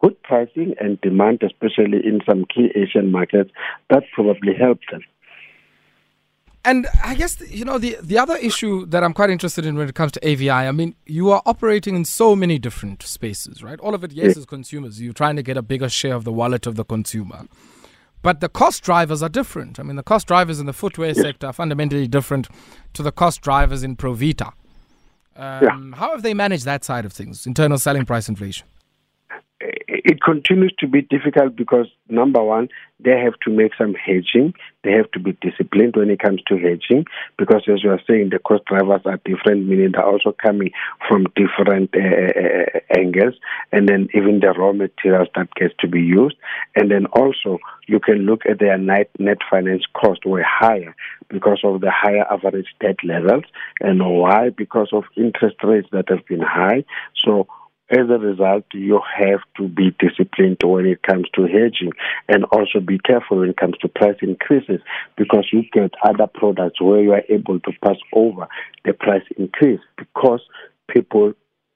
good 0.00 0.20
pricing 0.22 0.74
and 0.80 1.00
demand, 1.00 1.42
especially 1.42 1.98
in 2.04 2.20
some 2.28 2.44
key 2.44 2.70
Asian 2.74 3.10
markets, 3.12 3.50
that 3.90 4.02
probably 4.14 4.54
helped 4.54 4.90
them. 4.90 5.02
And 6.62 6.86
I 7.02 7.14
guess 7.14 7.40
you 7.48 7.64
know 7.64 7.78
the 7.78 7.96
the 8.02 8.18
other 8.18 8.36
issue 8.36 8.84
that 8.86 9.02
I'm 9.02 9.14
quite 9.14 9.30
interested 9.30 9.64
in 9.64 9.76
when 9.76 9.88
it 9.88 9.94
comes 9.94 10.12
to 10.12 10.28
AVI. 10.28 10.50
I 10.50 10.72
mean, 10.72 10.94
you 11.06 11.30
are 11.30 11.40
operating 11.46 11.94
in 11.94 12.04
so 12.04 12.36
many 12.36 12.58
different 12.58 13.02
spaces, 13.02 13.62
right? 13.62 13.80
All 13.80 13.94
of 13.94 14.04
it, 14.04 14.12
yes, 14.12 14.36
as 14.36 14.44
consumers, 14.44 15.00
you're 15.00 15.14
trying 15.14 15.36
to 15.36 15.42
get 15.42 15.56
a 15.56 15.62
bigger 15.62 15.88
share 15.88 16.14
of 16.14 16.24
the 16.24 16.32
wallet 16.32 16.66
of 16.66 16.74
the 16.74 16.84
consumer. 16.84 17.46
But 18.22 18.40
the 18.40 18.50
cost 18.50 18.82
drivers 18.82 19.22
are 19.22 19.30
different. 19.30 19.80
I 19.80 19.82
mean, 19.82 19.96
the 19.96 20.02
cost 20.02 20.26
drivers 20.26 20.60
in 20.60 20.66
the 20.66 20.74
footwear 20.74 21.14
sector 21.14 21.46
are 21.46 21.54
fundamentally 21.54 22.06
different 22.06 22.48
to 22.92 23.02
the 23.02 23.12
cost 23.12 23.40
drivers 23.40 23.82
in 23.82 23.96
Provita. 23.96 24.52
Um, 25.36 25.92
yeah. 25.94 25.98
How 25.98 26.10
have 26.10 26.22
they 26.22 26.34
managed 26.34 26.66
that 26.66 26.84
side 26.84 27.06
of 27.06 27.14
things, 27.14 27.46
internal 27.46 27.78
selling 27.78 28.04
price 28.04 28.28
inflation? 28.28 28.66
It 29.60 30.22
continues 30.22 30.74
to 30.78 30.88
be 30.88 31.02
difficult 31.02 31.54
because 31.54 31.86
number 32.08 32.42
one, 32.42 32.68
they 32.98 33.18
have 33.18 33.34
to 33.44 33.50
make 33.50 33.72
some 33.76 33.94
hedging. 33.94 34.54
They 34.84 34.92
have 34.92 35.10
to 35.12 35.20
be 35.20 35.36
disciplined 35.40 35.96
when 35.96 36.10
it 36.10 36.20
comes 36.20 36.42
to 36.48 36.56
hedging 36.56 37.04
because, 37.36 37.62
as 37.70 37.82
you 37.82 37.90
are 37.90 38.00
saying, 38.06 38.30
the 38.30 38.38
cost 38.38 38.64
drivers 38.64 39.02
are 39.04 39.20
different, 39.24 39.66
meaning 39.66 39.92
they're 39.92 40.04
also 40.04 40.32
coming 40.32 40.70
from 41.08 41.26
different 41.36 41.94
uh, 41.94 42.00
uh, 42.00 42.98
angles, 42.98 43.34
and 43.72 43.88
then 43.88 44.08
even 44.14 44.40
the 44.40 44.52
raw 44.56 44.72
materials 44.72 45.28
that 45.34 45.52
gets 45.54 45.74
to 45.80 45.88
be 45.88 46.00
used, 46.00 46.36
and 46.74 46.90
then 46.90 47.06
also 47.06 47.58
you 47.86 48.00
can 48.00 48.20
look 48.20 48.42
at 48.48 48.58
their 48.58 48.78
net 48.78 49.10
net 49.18 49.38
finance 49.50 49.84
cost 49.94 50.24
were 50.24 50.44
higher 50.46 50.94
because 51.28 51.60
of 51.64 51.80
the 51.80 51.90
higher 51.90 52.24
average 52.30 52.68
debt 52.80 52.96
levels, 53.04 53.44
and 53.80 54.00
why? 54.00 54.50
Because 54.50 54.88
of 54.92 55.04
interest 55.16 55.56
rates 55.62 55.88
that 55.92 56.08
have 56.08 56.26
been 56.26 56.42
high. 56.42 56.84
So 57.16 57.46
as 57.90 58.08
a 58.08 58.18
result, 58.18 58.64
you 58.72 59.00
have 59.18 59.40
to 59.56 59.68
be 59.68 59.94
disciplined 59.98 60.58
when 60.64 60.86
it 60.86 61.02
comes 61.02 61.26
to 61.34 61.42
hedging 61.42 61.92
and 62.28 62.44
also 62.52 62.78
be 62.78 62.98
careful 62.98 63.38
when 63.38 63.50
it 63.50 63.56
comes 63.56 63.76
to 63.78 63.88
price 63.88 64.16
increases 64.22 64.80
because 65.16 65.48
you 65.52 65.62
get 65.72 65.90
other 66.04 66.28
products 66.32 66.80
where 66.80 67.02
you 67.02 67.12
are 67.12 67.24
able 67.28 67.58
to 67.60 67.72
pass 67.84 67.96
over 68.12 68.46
the 68.84 68.92
price 68.92 69.24
increase 69.36 69.80
because 69.96 70.40
people 70.88 71.32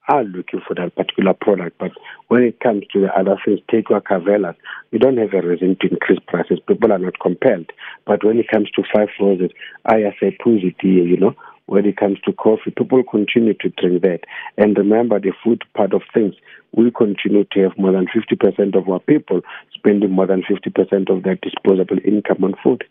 are 0.09 0.23
looking 0.23 0.61
for 0.67 0.75
that 0.75 0.95
particular 0.95 1.35
product. 1.35 1.79
But 1.79 1.93
when 2.29 2.43
it 2.43 2.61
comes 2.61 2.85
to 2.93 3.01
the 3.01 3.19
other 3.19 3.37
things, 3.45 3.61
take 3.71 3.89
your 3.91 4.01
Carvelas, 4.01 4.55
you 4.93 4.99
don't 4.99 5.17
have 5.17 5.33
a 5.33 5.47
reason 5.47 5.77
to 5.81 5.89
increase 5.89 6.19
prices. 6.29 6.61
People 6.69 6.93
are 6.93 6.99
not 6.99 7.19
compelled. 7.21 7.71
But 8.07 8.23
when 8.25 8.39
it 8.39 8.49
comes 8.53 8.71
to 8.73 8.83
five 8.95 9.09
roses, 9.19 9.51
I 9.87 10.03
say, 10.21 10.37
you 10.45 11.17
know, 11.17 11.35
when 11.67 11.87
it 11.87 11.97
comes 11.97 12.19
to 12.25 12.33
coffee. 12.33 12.71
People 12.77 13.03
continue 13.05 13.55
to 13.55 13.69
drink 13.71 14.03
that. 14.03 14.21
And 14.59 14.77
remember 14.77 15.19
the 15.19 15.33
food 15.43 15.63
part 15.75 15.93
of 15.93 16.03
things. 16.13 16.35
We 16.73 16.91
continue 16.91 17.45
to 17.53 17.61
have 17.63 17.79
more 17.79 17.93
than 17.93 18.07
50% 18.07 18.77
of 18.77 18.89
our 18.89 19.01
people 19.01 19.41
spending 19.75 20.11
more 20.11 20.27
than 20.27 20.43
50% 20.43 21.11
of 21.11 21.23
their 21.23 21.37
disposable 21.37 21.99
income 22.05 22.45
on 22.45 22.55
food. 22.63 22.85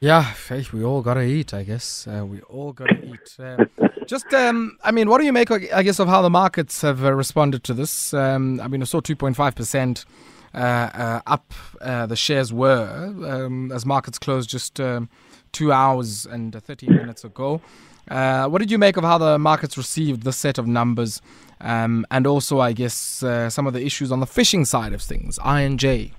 Yeah, 0.00 0.32
we 0.72 0.82
all 0.82 1.00
gotta 1.00 1.22
eat, 1.22 1.54
I 1.54 1.62
guess. 1.62 2.08
Uh, 2.08 2.26
we 2.26 2.40
all 2.42 2.72
gotta 2.72 2.98
eat. 3.04 3.36
Uh, 3.38 3.64
just, 4.06 4.34
um, 4.34 4.76
I 4.82 4.90
mean, 4.90 5.08
what 5.08 5.18
do 5.18 5.24
you 5.24 5.32
make, 5.32 5.48
I 5.52 5.84
guess, 5.84 6.00
of 6.00 6.08
how 6.08 6.22
the 6.22 6.30
markets 6.30 6.82
have 6.82 7.04
uh, 7.04 7.12
responded 7.12 7.62
to 7.64 7.72
this? 7.72 8.12
Um, 8.12 8.60
I 8.60 8.66
mean, 8.66 8.82
I 8.82 8.84
saw 8.84 9.00
2.5% 9.00 10.04
uh, 10.54 10.58
uh, 10.58 11.20
up 11.26 11.54
uh, 11.80 12.06
the 12.06 12.16
shares 12.16 12.52
were 12.52 13.14
um, 13.26 13.72
as 13.72 13.86
markets 13.86 14.18
closed 14.18 14.50
just 14.50 14.80
um, 14.80 15.08
two 15.52 15.72
hours 15.72 16.26
and 16.26 16.52
30 16.54 16.88
minutes 16.88 17.24
ago. 17.24 17.60
Uh, 18.10 18.48
what 18.48 18.58
did 18.58 18.70
you 18.70 18.78
make 18.78 18.96
of 18.96 19.04
how 19.04 19.18
the 19.18 19.38
markets 19.38 19.76
received 19.76 20.24
this 20.24 20.36
set 20.36 20.58
of 20.58 20.66
numbers, 20.66 21.22
um, 21.60 22.04
and 22.10 22.26
also, 22.26 22.58
I 22.58 22.72
guess, 22.72 23.22
uh, 23.22 23.48
some 23.48 23.66
of 23.66 23.72
the 23.72 23.84
issues 23.84 24.10
on 24.10 24.20
the 24.20 24.26
fishing 24.26 24.64
side 24.64 24.92
of 24.92 25.00
things, 25.00 25.38
I&J? 25.42 26.12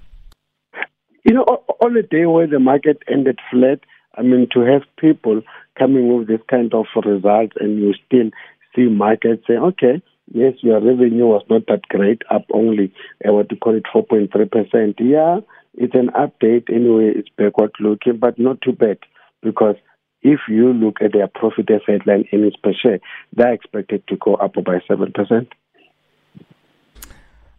You 1.26 1.34
know, 1.34 1.44
on 1.82 1.98
a 1.98 2.04
day 2.04 2.26
where 2.26 2.48
the 2.48 2.60
market 2.60 3.04
ended 3.12 3.40
flat, 3.52 3.80
I 4.16 4.22
mean, 4.22 4.48
to 4.54 4.62
have 4.62 4.84
people 4.98 5.42
coming 5.78 6.16
with 6.16 6.28
this 6.28 6.40
kind 6.50 6.74
of 6.74 6.86
results, 7.04 7.54
and 7.60 7.80
you 7.80 7.94
still 8.06 8.30
see 8.76 8.84
markets 8.84 9.44
saying, 9.48 9.60
okay, 9.60 10.02
yes, 10.34 10.54
your 10.62 10.80
revenue 10.80 11.28
was 11.28 11.44
not 11.50 11.66
that 11.68 11.82
great, 11.90 12.22
up 12.32 12.46
only, 12.54 12.94
uh, 13.28 13.34
what 13.34 13.52
you 13.52 13.58
call 13.58 13.76
it, 13.76 13.84
4.3%. 13.94 14.96
Yeah, 15.00 15.40
it's 15.74 15.96
an 15.96 16.12
update 16.16 16.74
anyway, 16.74 17.12
it's 17.16 17.30
backward 17.38 17.72
looking, 17.80 18.18
but 18.18 18.40
not 18.40 18.62
too 18.62 18.72
bad 18.72 19.00
because 19.44 19.76
if 20.22 20.40
you 20.48 20.74
look 20.74 20.98
at 21.02 21.12
their 21.14 21.28
profit 21.28 21.70
as 21.70 21.82
headline 21.86 22.26
earnings 22.34 22.56
per 22.64 22.74
share, 22.74 23.00
they're 23.34 23.54
expected 23.54 24.08
to 24.08 24.16
go 24.18 24.36
up 24.36 24.54
by 24.54 24.80
7%. 24.90 25.48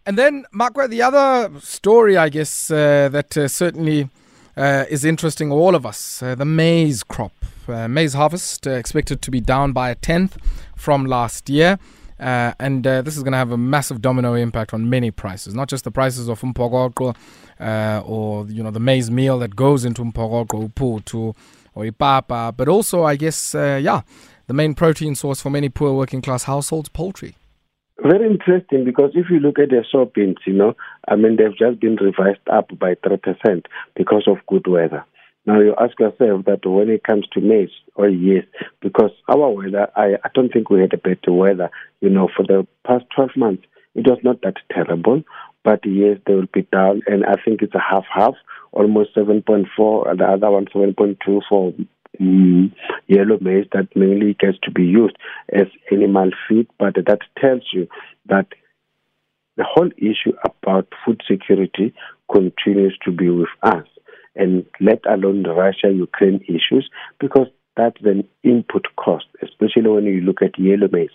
And 0.07 0.19
then, 0.19 0.45
Makwe, 0.53 0.89
the 0.89 1.01
other 1.01 1.59
story, 1.59 2.15
I 2.17 2.29
guess, 2.29 2.69
uh, 2.69 3.09
that 3.09 3.35
uh, 3.37 3.47
certainly 3.47 4.09
uh, 4.55 4.85
is 4.89 5.03
interesting 5.03 5.51
all 5.51 5.75
of 5.75 5.85
us 5.85 6.21
uh, 6.21 6.35
the 6.35 6.45
maize 6.45 7.03
crop. 7.03 7.33
Uh, 7.67 7.87
maize 7.87 8.13
harvest 8.13 8.67
uh, 8.67 8.71
expected 8.71 9.21
to 9.23 9.31
be 9.31 9.41
down 9.41 9.71
by 9.71 9.89
a 9.89 9.95
tenth 9.95 10.37
from 10.75 11.05
last 11.05 11.49
year. 11.49 11.79
and 12.19 12.83
this 12.83 13.17
is 13.17 13.23
going 13.23 13.33
to 13.33 13.37
have 13.37 13.51
a 13.51 13.57
massive 13.57 13.99
domino 14.01 14.35
impact 14.35 14.73
on 14.73 14.89
many 14.89 15.11
prices, 15.11 15.53
not 15.53 15.67
just 15.67 15.83
the 15.83 15.91
prices 15.91 16.29
of 16.29 16.39
umpogoko 16.41 17.15
or 18.07 18.45
you 18.47 18.63
know 18.63 18.71
the 18.71 18.79
maize 18.79 19.09
meal 19.09 19.39
that 19.39 19.55
goes 19.55 19.83
into 19.83 20.03
umpogoko 20.03 20.69
upu 20.69 21.03
to 21.05 21.35
or 21.75 21.83
ipapa, 21.83 22.55
but 22.55 22.67
also, 22.67 23.03
I 23.03 23.15
guess, 23.15 23.53
uh, 23.53 23.79
yeah, 23.81 24.01
the 24.47 24.53
main 24.53 24.73
protein 24.73 25.15
source 25.15 25.41
for 25.41 25.49
many 25.49 25.69
poor 25.69 25.93
working 25.93 26.21
class 26.21 26.43
households, 26.43 26.89
poultry. 26.89 27.35
Very 28.01 28.29
interesting 28.29 28.83
because 28.83 29.11
if 29.13 29.29
you 29.29 29.39
look 29.39 29.57
at 29.57 29.69
the 29.69 29.83
soybeans, 29.93 30.37
you 30.45 30.53
know, 30.53 30.75
I 31.07 31.15
mean, 31.15 31.37
they've 31.37 31.57
just 31.57 31.79
been 31.79 31.95
revised 31.95 32.47
up 32.51 32.67
by 32.77 32.95
3% 32.95 33.65
because 33.95 34.23
of 34.27 34.37
good 34.47 34.67
weather. 34.67 35.05
Now 35.45 35.59
you 35.59 35.75
ask 35.79 35.97
yourself 35.99 36.45
that 36.45 36.65
when 36.65 36.89
it 36.89 37.03
comes 37.03 37.25
to 37.33 37.41
maize, 37.41 37.69
or 37.95 38.05
oh, 38.05 38.09
yes, 38.09 38.45
because 38.81 39.11
our 39.29 39.49
weather, 39.49 39.87
I, 39.95 40.15
I 40.23 40.29
don't 40.33 40.51
think 40.51 40.69
we 40.69 40.81
had 40.81 40.93
a 40.93 40.97
better 40.97 41.31
weather, 41.31 41.69
you 42.01 42.09
know, 42.09 42.29
for 42.35 42.43
the 42.43 42.67
past 42.85 43.05
12 43.15 43.31
months. 43.37 43.63
It 43.93 44.07
was 44.07 44.19
not 44.23 44.41
that 44.41 44.55
terrible, 44.71 45.23
but 45.63 45.79
yes, 45.85 46.17
they 46.25 46.33
will 46.33 46.47
be 46.51 46.63
down, 46.73 47.01
and 47.07 47.25
I 47.25 47.35
think 47.43 47.61
it's 47.61 47.75
a 47.75 47.79
half-half 47.79 48.33
almost 48.71 49.15
7.4, 49.15 50.17
the 50.17 50.25
other 50.25 50.51
one 50.51 50.65
7.2 50.65 51.41
for 51.47 51.73
um, 52.19 52.73
yellow 53.07 53.37
maize 53.41 53.65
that 53.73 53.95
mainly 53.95 54.35
gets 54.39 54.57
to 54.63 54.71
be 54.71 54.83
used 54.83 55.17
as 55.53 55.67
animal 55.91 56.31
feed. 56.47 56.67
But 56.79 56.95
that 56.95 57.19
tells 57.39 57.63
you 57.73 57.87
that 58.27 58.47
the 59.57 59.65
whole 59.67 59.89
issue 59.97 60.33
about 60.43 60.87
food 61.05 61.21
security 61.29 61.93
continues 62.31 62.97
to 63.05 63.11
be 63.11 63.29
with 63.29 63.49
us, 63.63 63.85
and 64.35 64.65
let 64.81 64.99
alone 65.09 65.43
the 65.43 65.53
Russia 65.53 65.91
Ukraine 65.93 66.41
issues, 66.47 66.89
because 67.19 67.47
that's 67.77 67.97
an 68.03 68.27
input 68.43 68.85
cost, 68.95 69.25
especially 69.43 69.89
when 69.89 70.05
you 70.05 70.21
look 70.21 70.41
at 70.41 70.57
yellow 70.57 70.87
maize. 70.91 71.09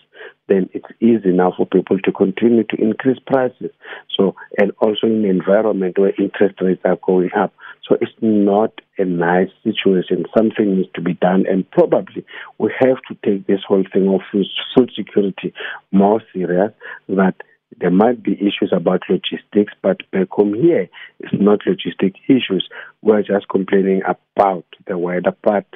Then 0.48 0.68
it's 0.72 0.86
easy 1.00 1.32
now 1.32 1.54
for 1.56 1.64
people 1.64 1.98
to 2.00 2.12
continue 2.12 2.64
to 2.64 2.76
increase 2.76 3.18
prices. 3.26 3.70
So, 4.16 4.34
and 4.58 4.72
also 4.80 5.06
in 5.06 5.24
an 5.24 5.30
environment 5.30 5.98
where 5.98 6.12
interest 6.18 6.60
rates 6.60 6.82
are 6.84 6.98
going 7.04 7.30
up. 7.36 7.54
So 7.88 7.96
it's 8.00 8.12
not 8.20 8.72
a 8.98 9.04
nice 9.04 9.48
situation. 9.64 10.26
Something 10.36 10.76
needs 10.76 10.90
to 10.94 11.00
be 11.00 11.14
done, 11.14 11.44
and 11.48 11.68
probably 11.70 12.24
we 12.58 12.72
have 12.78 12.98
to 13.08 13.16
take 13.24 13.46
this 13.46 13.60
whole 13.66 13.84
thing 13.92 14.08
of 14.08 14.20
food 14.30 14.90
security 14.94 15.54
more 15.90 16.22
serious. 16.32 16.72
That 17.08 17.34
there 17.80 17.90
might 17.90 18.22
be 18.22 18.34
issues 18.34 18.72
about 18.72 19.02
logistics, 19.08 19.72
but 19.82 19.98
back 20.10 20.28
home 20.30 20.54
here, 20.54 20.88
it's 21.20 21.32
not 21.32 21.60
logistic 21.60 22.14
issues. 22.28 22.68
We're 23.02 23.22
just 23.22 23.48
complaining 23.48 24.02
about 24.04 24.66
the 24.86 24.98
weather, 24.98 25.34
but 25.42 25.66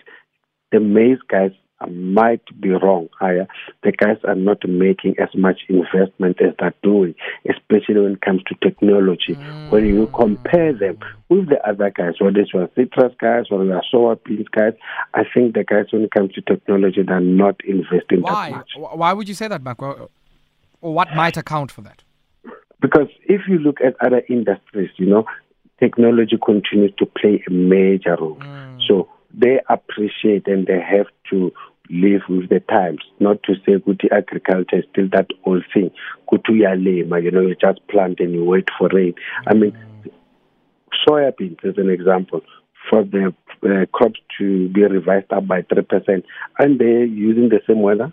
the 0.75 0.81
maize 0.81 1.19
guys 1.29 1.53
might 1.89 2.43
be 2.61 2.71
wrong 2.71 3.09
higher. 3.19 3.47
The 3.85 3.93
guys 3.93 4.17
are 4.25 4.35
not 4.35 4.67
making 4.69 5.15
as 5.21 5.29
much 5.35 5.61
investment 5.69 6.41
as 6.41 6.55
they're 6.59 6.75
doing, 6.83 7.15
especially 7.49 8.01
when 8.01 8.13
it 8.15 8.23
comes 8.23 8.43
to 8.45 8.55
technology. 8.57 9.35
Mm. 9.35 9.71
When 9.71 9.87
you 9.87 10.09
compare 10.15 10.73
them 10.73 10.99
with 11.29 11.49
the 11.49 11.61
other 11.69 11.91
guys, 11.91 12.15
whether 12.21 12.41
it's 12.41 12.53
your 12.53 12.69
citrus 12.75 13.13
guys 13.21 13.45
or 13.51 13.65
your 13.65 13.83
sour 13.89 14.17
beans 14.17 14.49
guys, 14.51 14.73
I 15.15 15.23
think 15.33 15.55
the 15.55 15.63
guys 15.63 15.87
when 15.93 16.03
it 16.03 16.11
comes 16.11 16.33
to 16.33 16.41
technology 16.41 17.03
they're 17.07 17.21
not 17.21 17.61
investing 17.65 18.23
Why? 18.23 18.51
that 18.51 18.57
much. 18.57 18.71
Why 18.77 19.13
would 19.13 19.29
you 19.29 19.35
say 19.35 19.47
that, 19.47 19.63
Mark? 19.63 19.81
Or 19.81 20.09
what 20.81 21.15
might 21.15 21.37
account 21.37 21.71
for 21.71 21.83
that? 21.83 22.03
Because 22.81 23.09
if 23.27 23.43
you 23.49 23.59
look 23.59 23.79
at 23.81 23.95
other 24.05 24.23
industries, 24.29 24.91
you 24.97 25.07
know, 25.07 25.25
technology 25.79 26.37
continues 26.45 26.93
to 26.99 27.07
play 27.07 27.43
a 27.47 27.51
major 27.53 28.17
role. 28.21 28.37
Mm. 28.37 28.81
So 28.89 29.09
they 29.37 29.61
appreciate 29.69 30.47
and 30.47 30.67
they 30.67 30.81
have 30.81 31.07
to 31.31 31.53
live 31.91 32.23
with 32.29 32.49
the 32.49 32.61
times, 32.61 33.01
not 33.21 33.43
to 33.45 33.55
say 33.67 33.79
good 33.85 34.01
agriculture 34.11 34.79
is 34.79 34.85
still 34.91 35.09
that 35.13 35.29
old 35.45 35.65
thing. 35.73 35.91
Good 36.31 36.45
lema, 36.45 37.23
you 37.23 37.31
know, 37.31 37.43
you 37.43 37.57
just 37.61 37.87
plant 37.89 38.21
and 38.21 38.33
you 38.33 38.45
wait 38.45 38.69
for 38.79 38.89
rain. 38.93 39.15
I 39.47 39.55
mean, 39.55 39.77
soybeans 41.07 41.65
as 41.65 41.77
an 41.77 41.91
example, 41.91 42.41
for 42.89 43.05
the 43.05 43.35
uh, 43.65 43.87
crops 43.93 44.21
to 44.39 44.69
be 44.69 44.83
revised 44.83 45.33
up 45.33 45.47
by 45.47 45.63
3%, 45.63 46.23
and 46.59 46.79
they're 46.79 47.05
using 47.05 47.49
the 47.49 47.61
same 47.67 47.83
weather? 47.83 48.13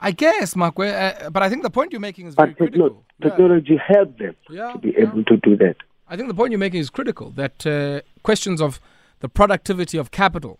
I 0.00 0.12
guess, 0.12 0.54
Mark, 0.54 0.78
uh, 0.78 1.30
but 1.30 1.42
I 1.42 1.48
think 1.48 1.62
the 1.62 1.70
point 1.70 1.90
you're 1.90 2.00
making 2.00 2.28
is 2.28 2.36
very 2.36 2.54
critical. 2.54 3.02
Technology 3.20 3.74
yeah. 3.74 3.96
helped 3.96 4.18
them 4.20 4.36
yeah, 4.48 4.72
to 4.72 4.78
be 4.78 4.94
yeah. 4.96 5.02
able 5.02 5.24
to 5.24 5.36
do 5.38 5.56
that. 5.56 5.76
I 6.08 6.16
think 6.16 6.28
the 6.28 6.34
point 6.34 6.52
you're 6.52 6.58
making 6.58 6.80
is 6.80 6.88
critical. 6.88 7.30
That 7.30 7.66
uh, 7.66 8.00
questions 8.22 8.60
of 8.62 8.80
the 9.20 9.28
productivity 9.28 9.98
of 9.98 10.10
capital 10.10 10.58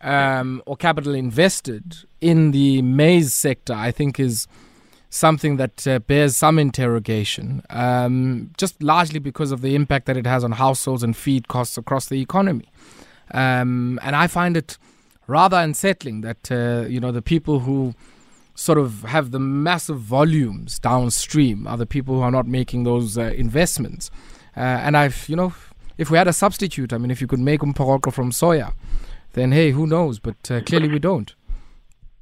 um, 0.00 0.62
or 0.66 0.76
capital 0.76 1.14
invested 1.14 2.04
in 2.20 2.50
the 2.50 2.82
maize 2.82 3.34
sector, 3.34 3.72
I 3.72 3.90
think, 3.90 4.20
is 4.20 4.46
something 5.10 5.56
that 5.56 5.86
uh, 5.86 5.98
bears 6.00 6.36
some 6.36 6.58
interrogation, 6.58 7.62
um, 7.70 8.50
just 8.58 8.82
largely 8.82 9.18
because 9.18 9.52
of 9.52 9.62
the 9.62 9.74
impact 9.74 10.06
that 10.06 10.16
it 10.16 10.26
has 10.26 10.44
on 10.44 10.52
households 10.52 11.02
and 11.02 11.16
feed 11.16 11.48
costs 11.48 11.78
across 11.78 12.06
the 12.06 12.20
economy. 12.20 12.70
Um, 13.32 13.98
and 14.02 14.14
I 14.14 14.26
find 14.26 14.56
it 14.56 14.78
rather 15.26 15.56
unsettling 15.56 16.20
that 16.20 16.50
uh, 16.50 16.86
you 16.88 17.00
know 17.00 17.10
the 17.10 17.22
people 17.22 17.60
who 17.60 17.94
sort 18.54 18.78
of 18.78 19.02
have 19.02 19.30
the 19.32 19.40
massive 19.40 19.98
volumes 19.98 20.78
downstream 20.78 21.66
are 21.66 21.76
the 21.76 21.86
people 21.86 22.14
who 22.14 22.20
are 22.22 22.30
not 22.30 22.46
making 22.46 22.84
those 22.84 23.18
uh, 23.18 23.24
investments. 23.36 24.10
Uh, 24.56 24.60
and 24.60 24.96
I've, 24.96 25.28
you 25.28 25.36
know, 25.36 25.52
if 25.98 26.10
we 26.10 26.18
had 26.18 26.28
a 26.28 26.32
substitute, 26.32 26.92
I 26.92 26.98
mean, 26.98 27.10
if 27.10 27.20
you 27.20 27.26
could 27.26 27.40
make 27.40 27.60
umporoko 27.60 28.12
from 28.12 28.30
soya, 28.30 28.74
then 29.32 29.52
hey, 29.52 29.70
who 29.70 29.86
knows? 29.86 30.18
But 30.18 30.50
uh, 30.50 30.60
clearly 30.62 30.88
we 30.88 30.98
don't. 30.98 31.34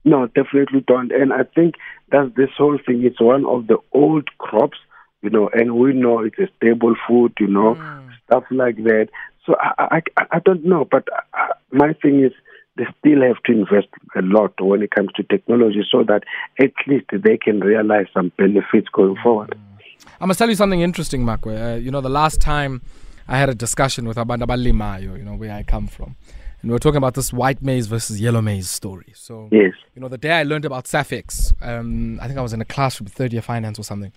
No, 0.04 0.26
definitely 0.26 0.84
don't. 0.86 1.12
And 1.12 1.32
I 1.32 1.44
think 1.54 1.76
that 2.10 2.34
this 2.36 2.50
whole 2.56 2.78
thing 2.84 3.04
is 3.04 3.18
one 3.18 3.46
of 3.46 3.66
the 3.66 3.78
old 3.92 4.28
crops, 4.38 4.78
you 5.22 5.30
know, 5.30 5.48
and 5.52 5.76
we 5.76 5.94
know 5.94 6.20
it's 6.20 6.38
a 6.38 6.48
stable 6.56 6.94
food, 7.08 7.32
you 7.40 7.46
know, 7.46 7.74
mm. 7.74 8.10
stuff 8.26 8.44
like 8.50 8.76
that. 8.84 9.08
So 9.46 9.56
I, 9.58 10.02
I, 10.16 10.26
I 10.32 10.38
don't 10.40 10.64
know, 10.64 10.86
but 10.90 11.08
I, 11.32 11.44
uh, 11.44 11.52
my 11.72 11.94
thing 11.94 12.22
is 12.22 12.32
they 12.76 12.84
still 12.98 13.22
have 13.22 13.42
to 13.44 13.52
invest 13.52 13.88
a 14.14 14.22
lot 14.22 14.52
when 14.60 14.82
it 14.82 14.90
comes 14.90 15.10
to 15.16 15.22
technology 15.22 15.84
so 15.90 16.02
that 16.04 16.24
at 16.58 16.72
least 16.86 17.06
they 17.12 17.36
can 17.36 17.60
realize 17.60 18.06
some 18.12 18.32
benefits 18.36 18.88
going 18.92 19.16
forward. 19.22 19.50
Mm. 19.50 19.74
I 20.20 20.26
must 20.26 20.38
tell 20.38 20.48
you 20.48 20.54
something 20.54 20.80
interesting, 20.80 21.24
Makwe. 21.24 21.74
Uh, 21.74 21.76
you 21.76 21.90
know, 21.90 22.00
the 22.00 22.10
last 22.10 22.40
time 22.40 22.82
I 23.28 23.38
had 23.38 23.48
a 23.48 23.54
discussion 23.54 24.06
with 24.06 24.16
Abanda 24.16 24.46
Limayo, 24.46 25.16
you 25.16 25.24
know, 25.24 25.34
where 25.34 25.52
I 25.52 25.62
come 25.62 25.86
from. 25.86 26.16
And 26.60 26.70
we 26.70 26.72
were 26.72 26.78
talking 26.78 26.96
about 26.96 27.14
this 27.14 27.32
white 27.32 27.62
maize 27.62 27.86
versus 27.86 28.20
yellow 28.20 28.40
maize 28.40 28.70
story. 28.70 29.12
So, 29.14 29.48
yes. 29.52 29.72
you 29.94 30.00
know, 30.00 30.08
the 30.08 30.18
day 30.18 30.32
I 30.32 30.44
learned 30.44 30.64
about 30.64 30.84
SAFEX, 30.84 31.52
um, 31.60 32.18
I 32.22 32.26
think 32.26 32.38
I 32.38 32.42
was 32.42 32.54
in 32.54 32.60
a 32.60 32.64
class 32.64 33.00
with 33.00 33.12
third 33.12 33.32
year 33.32 33.42
finance 33.42 33.78
or 33.78 33.82
something. 33.82 34.12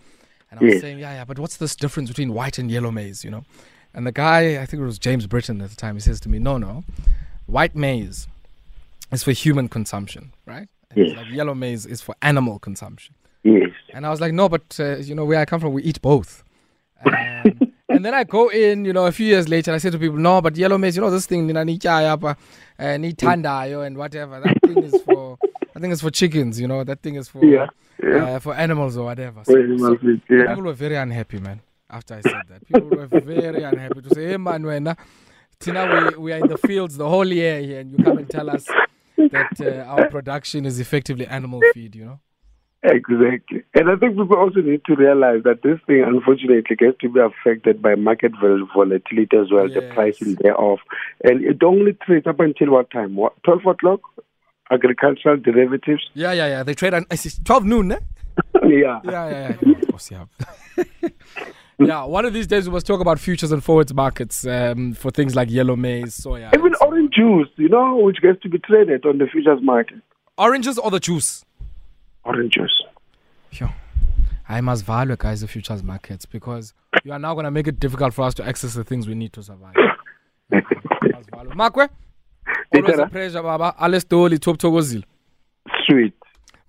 And 0.49 0.59
I 0.59 0.63
was 0.63 0.73
yes. 0.75 0.81
saying, 0.81 0.99
yeah, 0.99 1.13
yeah, 1.13 1.25
but 1.25 1.39
what's 1.39 1.57
this 1.57 1.75
difference 1.75 2.09
between 2.09 2.33
white 2.33 2.57
and 2.57 2.71
yellow 2.71 2.89
maize, 2.89 3.25
you 3.25 3.31
know? 3.31 3.43
And 3.93 4.07
the 4.07 4.11
guy, 4.11 4.61
I 4.61 4.65
think 4.65 4.81
it 4.81 4.85
was 4.85 4.97
James 4.99 5.27
Britton 5.27 5.61
at 5.61 5.69
the 5.69 5.75
time, 5.75 5.95
he 5.95 6.01
says 6.01 6.19
to 6.21 6.29
me, 6.29 6.39
no, 6.39 6.57
no, 6.57 6.83
white 7.47 7.75
maize 7.75 8.27
is 9.11 9.23
for 9.23 9.31
human 9.31 9.67
consumption, 9.67 10.33
right? 10.45 10.69
And 10.91 11.07
yes. 11.07 11.17
Like 11.17 11.29
yellow 11.29 11.53
maize 11.53 11.85
is 11.85 12.01
for 12.01 12.15
animal 12.21 12.59
consumption. 12.59 13.15
Yes. 13.43 13.71
And 13.93 14.05
I 14.05 14.09
was 14.09 14.21
like, 14.21 14.33
no, 14.33 14.47
but 14.47 14.77
uh, 14.79 14.97
you 14.97 15.15
know 15.15 15.25
where 15.25 15.39
I 15.39 15.45
come 15.45 15.59
from, 15.59 15.73
we 15.73 15.83
eat 15.83 16.01
both. 16.01 16.43
Um, 17.05 17.59
and 17.89 18.05
then 18.05 18.13
I 18.13 18.23
go 18.23 18.49
in, 18.49 18.85
you 18.85 18.93
know, 18.93 19.05
a 19.05 19.11
few 19.11 19.27
years 19.27 19.47
later, 19.47 19.71
and 19.71 19.75
I 19.75 19.79
say 19.79 19.89
to 19.89 19.99
people, 19.99 20.17
no, 20.17 20.41
but 20.41 20.55
yellow 20.55 20.77
maize, 20.77 20.95
you 20.95 21.01
know, 21.01 21.09
this 21.09 21.25
thing, 21.25 21.47
Nina 21.47 21.65
ni 21.65 21.77
tandayo 21.77 23.85
and 23.85 23.97
whatever. 23.97 24.39
That 24.39 24.57
thing 24.65 24.83
is 24.83 25.01
for, 25.03 25.37
I 25.75 25.79
think 25.79 25.93
it's 25.93 26.01
for 26.01 26.11
chickens, 26.11 26.59
you 26.59 26.67
know, 26.67 26.83
that 26.83 27.01
thing 27.01 27.15
is 27.15 27.27
for 27.27 27.43
yeah, 27.45 27.67
yeah. 28.03 28.35
Uh, 28.35 28.39
for 28.39 28.53
animals 28.53 28.97
or 28.97 29.05
whatever. 29.05 29.43
So, 29.45 29.53
so 29.53 29.97
yeah. 30.29 30.47
People 30.47 30.63
were 30.63 30.73
very 30.73 30.95
unhappy, 30.95 31.39
man. 31.39 31.61
After 31.89 32.15
I 32.15 32.21
said 32.21 32.43
that, 32.49 32.67
people 32.67 32.89
were 32.89 33.07
very 33.07 33.63
unhappy 33.63 34.01
to 34.01 34.13
say, 34.13 34.27
"Hey, 34.27 34.37
man, 34.37 34.65
when 34.65 34.93
Tina, 35.59 36.11
we, 36.11 36.17
we 36.17 36.33
are 36.33 36.39
in 36.39 36.47
the 36.47 36.57
fields 36.57 36.97
the 36.97 37.07
whole 37.07 37.25
year 37.25 37.61
here, 37.61 37.79
and 37.79 37.91
you 37.91 38.03
come 38.03 38.17
and 38.17 38.29
tell 38.29 38.49
us 38.49 38.65
that 39.17 39.59
uh, 39.61 39.89
our 39.89 40.09
production 40.09 40.65
is 40.65 40.79
effectively 40.79 41.25
animal 41.27 41.61
feed, 41.73 41.95
you 41.95 42.05
know? 42.05 42.19
Exactly. 42.83 43.63
And 43.73 43.89
I 43.89 43.95
think 43.95 44.17
people 44.17 44.37
also 44.37 44.61
need 44.61 44.81
to 44.85 44.95
realize 44.95 45.43
that 45.43 45.63
this 45.63 45.79
thing, 45.87 46.03
unfortunately, 46.03 46.61
gets 46.75 46.97
to 46.99 47.09
be 47.09 47.19
affected 47.19 47.81
by 47.81 47.95
market 47.95 48.33
volatility 48.39 49.37
as 49.37 49.51
well, 49.51 49.67
yes. 49.67 49.75
the 49.75 49.93
pricing 49.93 50.35
thereof. 50.35 50.79
And 51.23 51.43
it 51.43 51.61
only 51.63 51.93
trades 51.93 52.27
up 52.27 52.39
until 52.39 52.71
what 52.71 52.91
time? 52.91 53.15
What, 53.15 53.33
12 53.43 53.65
o'clock? 53.65 54.01
Agricultural 54.69 55.37
derivatives? 55.37 56.03
Yeah, 56.13 56.33
yeah, 56.33 56.47
yeah. 56.47 56.63
They 56.63 56.73
trade 56.73 56.93
on 56.93 57.05
12 57.05 57.65
noon, 57.65 57.93
eh? 57.93 57.99
yeah. 58.63 58.99
Yeah, 59.03 59.29
yeah, 59.29 59.55
yeah. 59.61 59.71
Of 59.71 59.87
course, 59.87 60.11
yeah. 60.11 60.25
yeah, 61.79 62.03
one 62.03 62.25
of 62.25 62.33
these 62.33 62.47
days 62.47 62.67
we 62.67 62.73
must 62.73 62.85
talk 62.85 62.99
about 62.99 63.19
futures 63.19 63.51
and 63.51 63.63
forwards 63.63 63.93
markets 63.93 64.45
um, 64.45 64.93
for 64.93 65.09
things 65.09 65.35
like 65.35 65.49
yellow 65.49 65.75
maize, 65.75 66.19
soya. 66.19 66.53
Even 66.53 66.73
orange 66.81 67.13
juice, 67.13 67.49
you 67.55 67.69
know, 67.69 67.97
which 67.97 68.17
gets 68.21 68.41
to 68.41 68.49
be 68.49 68.59
traded 68.59 69.05
on 69.05 69.17
the 69.17 69.25
futures 69.25 69.59
market. 69.63 69.97
Oranges 70.37 70.77
or 70.77 70.91
the 70.91 70.99
juice? 70.99 71.43
Orange 72.27 72.53
juice. 72.53 72.83
Sure. 73.51 73.73
I 74.49 74.61
must 74.61 74.85
value, 74.85 75.15
guys, 75.17 75.41
the 75.41 75.47
futures 75.47 75.81
markets 75.81 76.25
because 76.25 76.73
you 77.03 77.11
are 77.13 77.19
now 77.19 77.33
going 77.33 77.45
to 77.45 77.51
make 77.51 77.67
it 77.67 77.79
difficult 77.79 78.13
for 78.13 78.23
us 78.23 78.33
to 78.35 78.45
access 78.45 78.73
the 78.73 78.83
things 78.83 79.07
we 79.07 79.15
need 79.15 79.33
to 79.33 79.43
survive. 79.43 79.75
Makwe, 80.51 81.89
always 82.75 82.99
a 82.99 83.07
pleasure, 83.07 83.41
Baba. 83.41 83.75
Alles 83.79 84.03
Doli, 84.05 84.39
Top 84.39 84.57
Togozil. 84.57 85.03
Sweet. 85.85 86.13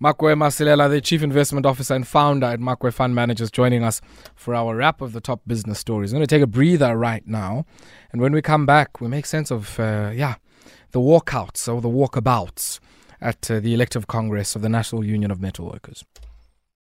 Makwe 0.03 0.37
Masilela, 0.37 0.88
the 0.88 1.01
Chief 1.01 1.23
Investment 1.25 1.66
Officer 1.66 1.94
and 1.94 2.07
founder 2.07 2.47
at 2.47 2.61
Makwe 2.61 2.92
Fund 2.92 3.14
Managers, 3.14 3.51
joining 3.51 3.83
us 3.83 4.01
for 4.37 4.55
our 4.55 4.77
wrap 4.77 5.01
of 5.01 5.12
the 5.12 5.21
top 5.21 5.40
business 5.47 5.81
stories. 5.81 6.12
We're 6.12 6.18
going 6.18 6.29
to 6.29 6.35
take 6.37 6.42
a 6.42 6.47
breather 6.47 6.97
right 6.97 7.27
now. 7.27 7.66
And 8.12 8.21
when 8.21 8.33
we 8.33 8.40
come 8.42 8.64
back, 8.64 9.01
we 9.01 9.09
make 9.09 9.27
sense 9.27 9.51
of, 9.51 9.79
uh, 9.81 10.12
yeah, 10.14 10.37
the 10.92 11.01
walkouts 11.01 11.73
or 11.73 11.81
the 11.81 11.88
walkabouts 11.88 12.79
at 13.20 13.50
uh, 13.50 13.61
the 13.61 13.74
elective 13.74 14.07
congress 14.07 14.57
of 14.57 14.62
the 14.62 14.68
National 14.68 15.04
Union 15.04 15.31
of 15.31 15.40
Metal 15.40 15.66
Workers. 15.66 16.04